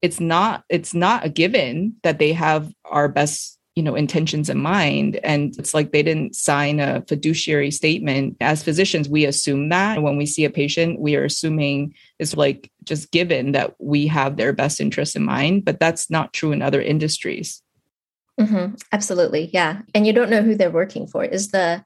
it's 0.01 0.19
not 0.19 0.63
it's 0.69 0.93
not 0.93 1.25
a 1.25 1.29
given 1.29 1.95
that 2.03 2.19
they 2.19 2.33
have 2.33 2.71
our 2.85 3.07
best 3.07 3.59
you 3.75 3.83
know 3.83 3.95
intentions 3.95 4.49
in 4.49 4.57
mind. 4.57 5.19
And 5.23 5.53
it's 5.57 5.73
like 5.73 5.91
they 5.91 6.03
didn't 6.03 6.35
sign 6.35 6.79
a 6.79 7.03
fiduciary 7.07 7.71
statement. 7.71 8.37
As 8.39 8.63
physicians 8.63 9.09
we 9.09 9.25
assume 9.25 9.69
that. 9.69 10.01
When 10.01 10.17
we 10.17 10.25
see 10.25 10.45
a 10.45 10.49
patient 10.49 10.99
we 10.99 11.15
are 11.15 11.25
assuming 11.25 11.93
it's 12.19 12.35
like 12.35 12.71
just 12.83 13.11
given 13.11 13.51
that 13.53 13.75
we 13.79 14.07
have 14.07 14.37
their 14.37 14.53
best 14.53 14.79
interest 14.79 15.15
in 15.15 15.23
mind 15.23 15.65
but 15.65 15.79
that's 15.79 16.09
not 16.09 16.33
true 16.33 16.51
in 16.51 16.61
other 16.61 16.81
industries 16.81 17.61
Mm-hmm. 18.39 18.75
Absolutely. 18.91 19.49
Yeah. 19.53 19.81
And 19.93 20.05
you 20.05 20.13
don't 20.13 20.29
know 20.29 20.41
who 20.41 20.55
they're 20.55 20.69
working 20.71 21.07
for. 21.07 21.23
Is 21.23 21.49
the 21.49 21.83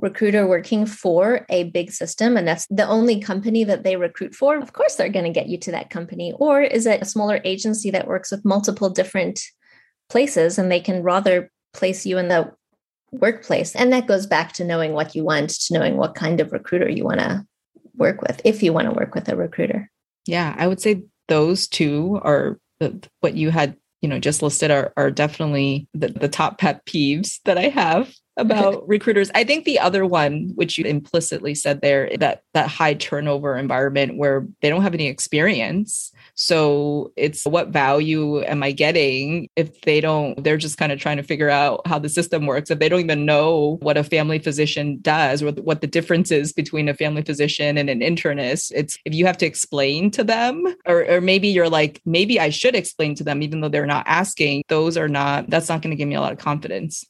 recruiter 0.00 0.46
working 0.46 0.86
for 0.86 1.44
a 1.48 1.64
big 1.64 1.90
system 1.90 2.36
and 2.36 2.46
that's 2.46 2.66
the 2.70 2.86
only 2.86 3.20
company 3.20 3.64
that 3.64 3.82
they 3.82 3.96
recruit 3.96 4.34
for? 4.34 4.56
Of 4.56 4.72
course, 4.72 4.94
they're 4.94 5.08
going 5.08 5.24
to 5.24 5.32
get 5.32 5.48
you 5.48 5.58
to 5.58 5.72
that 5.72 5.90
company. 5.90 6.32
Or 6.38 6.62
is 6.62 6.86
it 6.86 7.02
a 7.02 7.06
smaller 7.06 7.40
agency 7.44 7.90
that 7.90 8.06
works 8.06 8.30
with 8.30 8.44
multiple 8.44 8.90
different 8.90 9.40
places 10.08 10.56
and 10.56 10.70
they 10.70 10.80
can 10.80 11.02
rather 11.02 11.50
place 11.72 12.06
you 12.06 12.16
in 12.18 12.28
the 12.28 12.52
workplace? 13.10 13.74
And 13.74 13.92
that 13.92 14.06
goes 14.06 14.26
back 14.26 14.52
to 14.52 14.64
knowing 14.64 14.92
what 14.92 15.16
you 15.16 15.24
want, 15.24 15.50
to 15.50 15.74
knowing 15.74 15.96
what 15.96 16.14
kind 16.14 16.40
of 16.40 16.52
recruiter 16.52 16.88
you 16.88 17.04
want 17.04 17.18
to 17.18 17.44
work 17.96 18.22
with, 18.22 18.40
if 18.44 18.62
you 18.62 18.72
want 18.72 18.86
to 18.86 18.94
work 18.94 19.16
with 19.16 19.28
a 19.28 19.34
recruiter. 19.34 19.90
Yeah. 20.26 20.54
I 20.56 20.68
would 20.68 20.80
say 20.80 21.02
those 21.26 21.66
two 21.66 22.20
are 22.22 22.60
what 23.18 23.34
you 23.34 23.50
had 23.50 23.76
you 24.00 24.08
know 24.08 24.18
just 24.18 24.42
listed 24.42 24.70
are, 24.70 24.92
are 24.96 25.10
definitely 25.10 25.88
the, 25.94 26.08
the 26.08 26.28
top 26.28 26.58
pet 26.58 26.84
peeves 26.86 27.40
that 27.44 27.58
i 27.58 27.68
have 27.68 28.12
about 28.38 28.88
recruiters. 28.88 29.30
I 29.34 29.44
think 29.44 29.64
the 29.64 29.80
other 29.80 30.06
one 30.06 30.52
which 30.54 30.78
you 30.78 30.84
implicitly 30.84 31.54
said 31.54 31.82
there 31.82 32.16
that 32.18 32.42
that 32.54 32.68
high 32.68 32.94
turnover 32.94 33.58
environment 33.58 34.16
where 34.16 34.46
they 34.62 34.70
don't 34.70 34.82
have 34.82 34.94
any 34.94 35.08
experience 35.08 36.12
so 36.40 37.12
it's 37.16 37.44
what 37.46 37.70
value 37.70 38.44
am 38.44 38.62
I 38.62 38.70
getting 38.70 39.48
if 39.56 39.80
they 39.80 40.00
don't, 40.00 40.40
they're 40.44 40.56
just 40.56 40.78
kind 40.78 40.92
of 40.92 41.00
trying 41.00 41.16
to 41.16 41.24
figure 41.24 41.50
out 41.50 41.84
how 41.84 41.98
the 41.98 42.08
system 42.08 42.46
works. 42.46 42.70
If 42.70 42.78
they 42.78 42.88
don't 42.88 43.00
even 43.00 43.26
know 43.26 43.78
what 43.82 43.96
a 43.96 44.04
family 44.04 44.38
physician 44.38 45.00
does 45.02 45.42
or 45.42 45.50
what 45.50 45.80
the 45.80 45.88
difference 45.88 46.30
is 46.30 46.52
between 46.52 46.88
a 46.88 46.94
family 46.94 47.22
physician 47.22 47.76
and 47.76 47.90
an 47.90 47.98
internist, 47.98 48.70
it's 48.72 48.96
if 49.04 49.14
you 49.14 49.26
have 49.26 49.36
to 49.38 49.46
explain 49.46 50.12
to 50.12 50.22
them, 50.22 50.64
or, 50.86 51.04
or 51.10 51.20
maybe 51.20 51.48
you're 51.48 51.68
like, 51.68 52.00
maybe 52.04 52.38
I 52.38 52.50
should 52.50 52.76
explain 52.76 53.16
to 53.16 53.24
them, 53.24 53.42
even 53.42 53.60
though 53.60 53.68
they're 53.68 53.84
not 53.84 54.06
asking, 54.06 54.62
those 54.68 54.96
are 54.96 55.08
not, 55.08 55.50
that's 55.50 55.68
not 55.68 55.82
going 55.82 55.90
to 55.90 55.96
give 55.96 56.06
me 56.06 56.14
a 56.14 56.20
lot 56.20 56.32
of 56.32 56.38
confidence. 56.38 57.04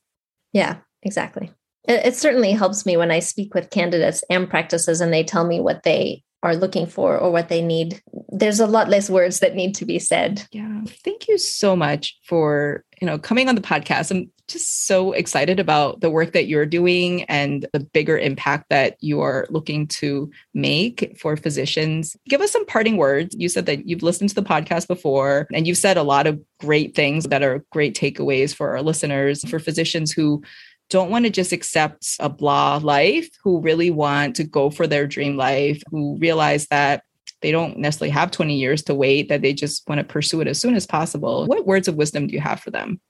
Yeah, 0.54 0.78
exactly. 1.02 1.52
It, 1.84 2.06
it 2.06 2.16
certainly 2.16 2.52
helps 2.52 2.86
me 2.86 2.96
when 2.96 3.10
I 3.10 3.18
speak 3.18 3.52
with 3.52 3.68
candidates 3.68 4.24
and 4.30 4.48
practices 4.48 5.02
and 5.02 5.12
they 5.12 5.22
tell 5.22 5.46
me 5.46 5.60
what 5.60 5.82
they 5.82 6.24
are 6.42 6.56
looking 6.56 6.86
for 6.86 7.18
or 7.18 7.30
what 7.30 7.48
they 7.48 7.62
need. 7.62 8.00
There's 8.28 8.60
a 8.60 8.66
lot 8.66 8.88
less 8.88 9.10
words 9.10 9.40
that 9.40 9.54
need 9.54 9.74
to 9.76 9.84
be 9.84 9.98
said. 9.98 10.46
Yeah. 10.52 10.82
Thank 11.04 11.28
you 11.28 11.38
so 11.38 11.74
much 11.74 12.18
for 12.24 12.84
you 13.00 13.06
know 13.06 13.18
coming 13.18 13.48
on 13.48 13.54
the 13.54 13.60
podcast. 13.60 14.10
I'm 14.10 14.30
just 14.48 14.86
so 14.86 15.12
excited 15.12 15.60
about 15.60 16.00
the 16.00 16.10
work 16.10 16.32
that 16.32 16.46
you're 16.46 16.66
doing 16.66 17.22
and 17.24 17.66
the 17.72 17.80
bigger 17.80 18.16
impact 18.16 18.64
that 18.70 18.96
you 19.00 19.20
are 19.20 19.46
looking 19.50 19.86
to 19.86 20.30
make 20.54 21.14
for 21.20 21.36
physicians. 21.36 22.16
Give 22.28 22.40
us 22.40 22.50
some 22.50 22.64
parting 22.64 22.96
words. 22.96 23.36
You 23.38 23.50
said 23.50 23.66
that 23.66 23.86
you've 23.86 24.02
listened 24.02 24.30
to 24.30 24.34
the 24.34 24.42
podcast 24.42 24.88
before 24.88 25.46
and 25.52 25.66
you've 25.66 25.76
said 25.76 25.98
a 25.98 26.02
lot 26.02 26.26
of 26.26 26.40
great 26.60 26.94
things 26.94 27.24
that 27.24 27.42
are 27.42 27.64
great 27.70 27.94
takeaways 27.94 28.54
for 28.54 28.70
our 28.70 28.82
listeners 28.82 29.48
for 29.48 29.58
physicians 29.58 30.12
who 30.12 30.42
don't 30.90 31.10
want 31.10 31.24
to 31.24 31.30
just 31.30 31.52
accept 31.52 32.16
a 32.20 32.28
blah 32.28 32.78
life, 32.82 33.28
who 33.42 33.60
really 33.60 33.90
want 33.90 34.36
to 34.36 34.44
go 34.44 34.70
for 34.70 34.86
their 34.86 35.06
dream 35.06 35.36
life, 35.36 35.82
who 35.90 36.16
realize 36.18 36.66
that 36.68 37.02
they 37.40 37.52
don't 37.52 37.78
necessarily 37.78 38.10
have 38.10 38.30
20 38.30 38.54
years 38.56 38.82
to 38.84 38.94
wait, 38.94 39.28
that 39.28 39.42
they 39.42 39.52
just 39.52 39.88
want 39.88 39.98
to 39.98 40.04
pursue 40.04 40.40
it 40.40 40.48
as 40.48 40.60
soon 40.60 40.74
as 40.74 40.86
possible. 40.86 41.46
What 41.46 41.66
words 41.66 41.88
of 41.88 41.94
wisdom 41.94 42.26
do 42.26 42.34
you 42.34 42.40
have 42.40 42.60
for 42.60 42.70
them? 42.70 43.00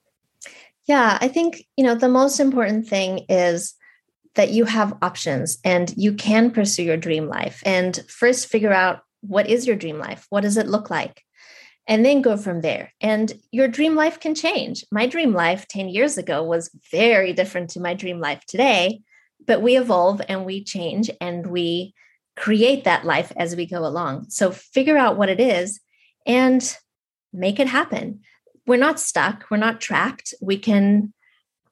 Yeah, 0.87 1.19
I 1.21 1.29
think, 1.29 1.65
you 1.77 1.85
know, 1.85 1.95
the 1.95 2.09
most 2.09 2.41
important 2.41 2.89
thing 2.89 3.27
is 3.29 3.75
that 4.35 4.51
you 4.51 4.65
have 4.65 4.97
options 5.03 5.59
and 5.65 5.93
you 5.97 6.15
can 6.15 6.51
pursue 6.51 6.83
your 6.83 6.97
dream 6.97 7.27
life. 7.27 7.63
And 7.65 7.99
first 8.09 8.49
figure 8.49 8.73
out 8.73 9.01
what 9.21 9.49
is 9.49 9.67
your 9.67 9.77
dream 9.77 9.99
life? 9.99 10.27
What 10.31 10.43
does 10.43 10.57
it 10.57 10.69
look 10.69 10.91
like? 10.91 11.25
And 11.89 12.05
then 12.05 12.21
go 12.21 12.37
from 12.37 12.61
there. 12.61 12.93
And 13.01 13.33
your 13.51 13.67
dream 13.67 13.95
life 13.95 14.21
can 14.21 14.35
change. 14.35 14.85
My 14.93 15.07
dream 15.07 15.33
life 15.33 15.67
10 15.67 15.89
years 15.89 16.19
ago 16.19 16.45
was 16.45 16.71
very 16.93 17.33
different 17.33 17.71
to 17.71 17.81
my 17.81 17.95
dream 17.95 18.21
life 18.21 18.45
today, 18.47 19.01
but 19.47 19.63
we 19.63 19.79
evolve 19.79 20.21
and 20.29 20.45
we 20.45 20.63
change 20.63 21.11
and 21.19 21.47
we 21.47 21.95
create 22.37 22.85
that 22.85 23.07
life 23.07 23.33
as 23.37 23.57
we 23.57 23.65
go 23.65 23.79
along. 23.79 24.29
So 24.29 24.51
figure 24.51 24.99
out 24.99 25.17
what 25.17 25.31
it 25.31 25.41
is 25.41 25.81
and 26.27 26.77
make 27.33 27.59
it 27.59 27.67
happen. 27.67 28.21
We're 28.67 28.77
not 28.77 29.01
stuck, 29.01 29.47
we're 29.51 29.57
not 29.57 29.81
trapped. 29.81 30.35
We 30.43 30.59
can 30.59 31.15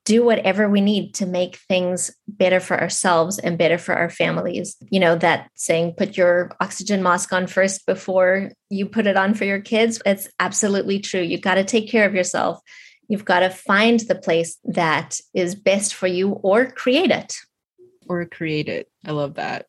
do 0.06 0.24
whatever 0.24 0.70
we 0.70 0.80
need 0.80 1.12
to 1.14 1.26
make 1.26 1.56
things 1.68 2.12
better 2.28 2.60
for 2.60 2.80
ourselves 2.80 3.40
and 3.40 3.58
better 3.58 3.76
for 3.76 3.92
our 3.92 4.08
families. 4.08 4.76
You 4.88 5.00
know, 5.00 5.16
that 5.16 5.50
saying, 5.56 5.94
put 5.98 6.16
your 6.16 6.52
oxygen 6.60 7.02
mask 7.02 7.32
on 7.32 7.48
first 7.48 7.84
before 7.86 8.52
you 8.70 8.86
put 8.86 9.08
it 9.08 9.16
on 9.16 9.34
for 9.34 9.44
your 9.44 9.60
kids, 9.60 10.00
it's 10.06 10.28
absolutely 10.38 11.00
true. 11.00 11.20
You've 11.20 11.42
got 11.42 11.56
to 11.56 11.64
take 11.64 11.90
care 11.90 12.06
of 12.06 12.14
yourself. 12.14 12.60
You've 13.08 13.24
got 13.24 13.40
to 13.40 13.50
find 13.50 13.98
the 14.00 14.14
place 14.14 14.58
that 14.64 15.18
is 15.34 15.56
best 15.56 15.92
for 15.92 16.06
you 16.06 16.30
or 16.42 16.70
create 16.70 17.10
it. 17.10 17.34
Or 18.08 18.24
create 18.26 18.68
it. 18.68 18.88
I 19.04 19.10
love 19.10 19.34
that. 19.34 19.66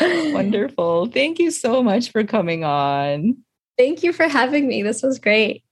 Wonderful. 0.00 1.06
Thank 1.06 1.38
you 1.38 1.50
so 1.50 1.82
much 1.82 2.10
for 2.10 2.24
coming 2.24 2.64
on. 2.64 3.38
Thank 3.78 4.02
you 4.02 4.12
for 4.12 4.28
having 4.28 4.66
me. 4.66 4.82
This 4.82 5.02
was 5.02 5.18
great. 5.18 5.64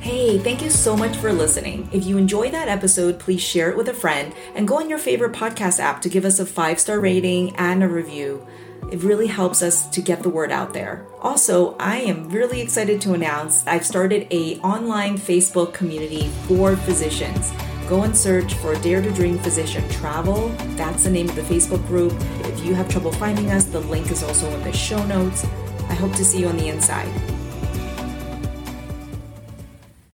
Hey, 0.00 0.38
thank 0.38 0.62
you 0.62 0.70
so 0.70 0.96
much 0.96 1.14
for 1.18 1.30
listening. 1.30 1.86
If 1.92 2.06
you 2.06 2.16
enjoyed 2.16 2.52
that 2.52 2.68
episode, 2.68 3.18
please 3.18 3.42
share 3.42 3.68
it 3.68 3.76
with 3.76 3.86
a 3.90 3.94
friend 3.94 4.32
and 4.54 4.66
go 4.66 4.78
on 4.78 4.88
your 4.88 4.98
favorite 4.98 5.32
podcast 5.32 5.78
app 5.78 6.00
to 6.00 6.08
give 6.08 6.24
us 6.24 6.40
a 6.40 6.46
five 6.46 6.80
star 6.80 6.98
rating 6.98 7.54
and 7.56 7.82
a 7.82 7.88
review. 7.88 8.46
It 8.90 9.02
really 9.02 9.26
helps 9.26 9.62
us 9.62 9.86
to 9.90 10.00
get 10.00 10.22
the 10.22 10.30
word 10.30 10.50
out 10.50 10.72
there. 10.72 11.06
Also, 11.20 11.76
I 11.76 11.98
am 11.98 12.30
really 12.30 12.62
excited 12.62 13.02
to 13.02 13.12
announce 13.12 13.66
I've 13.66 13.84
started 13.84 14.26
a 14.30 14.56
online 14.60 15.18
Facebook 15.18 15.74
community 15.74 16.28
for 16.48 16.76
physicians. 16.76 17.52
Go 17.86 18.04
and 18.04 18.16
search 18.16 18.54
for 18.54 18.74
Dare 18.76 19.02
to 19.02 19.12
Dream 19.12 19.38
Physician 19.38 19.86
Travel. 19.90 20.48
That's 20.76 21.04
the 21.04 21.10
name 21.10 21.28
of 21.28 21.36
the 21.36 21.42
Facebook 21.42 21.86
group. 21.88 22.14
If 22.46 22.64
you 22.64 22.74
have 22.74 22.88
trouble 22.88 23.12
finding 23.12 23.50
us, 23.50 23.64
the 23.66 23.80
link 23.80 24.10
is 24.10 24.22
also 24.22 24.48
in 24.48 24.62
the 24.62 24.72
show 24.72 25.04
notes. 25.04 25.44
I 25.90 25.94
hope 25.94 26.14
to 26.14 26.24
see 26.24 26.40
you 26.40 26.48
on 26.48 26.56
the 26.56 26.68
inside. 26.68 27.12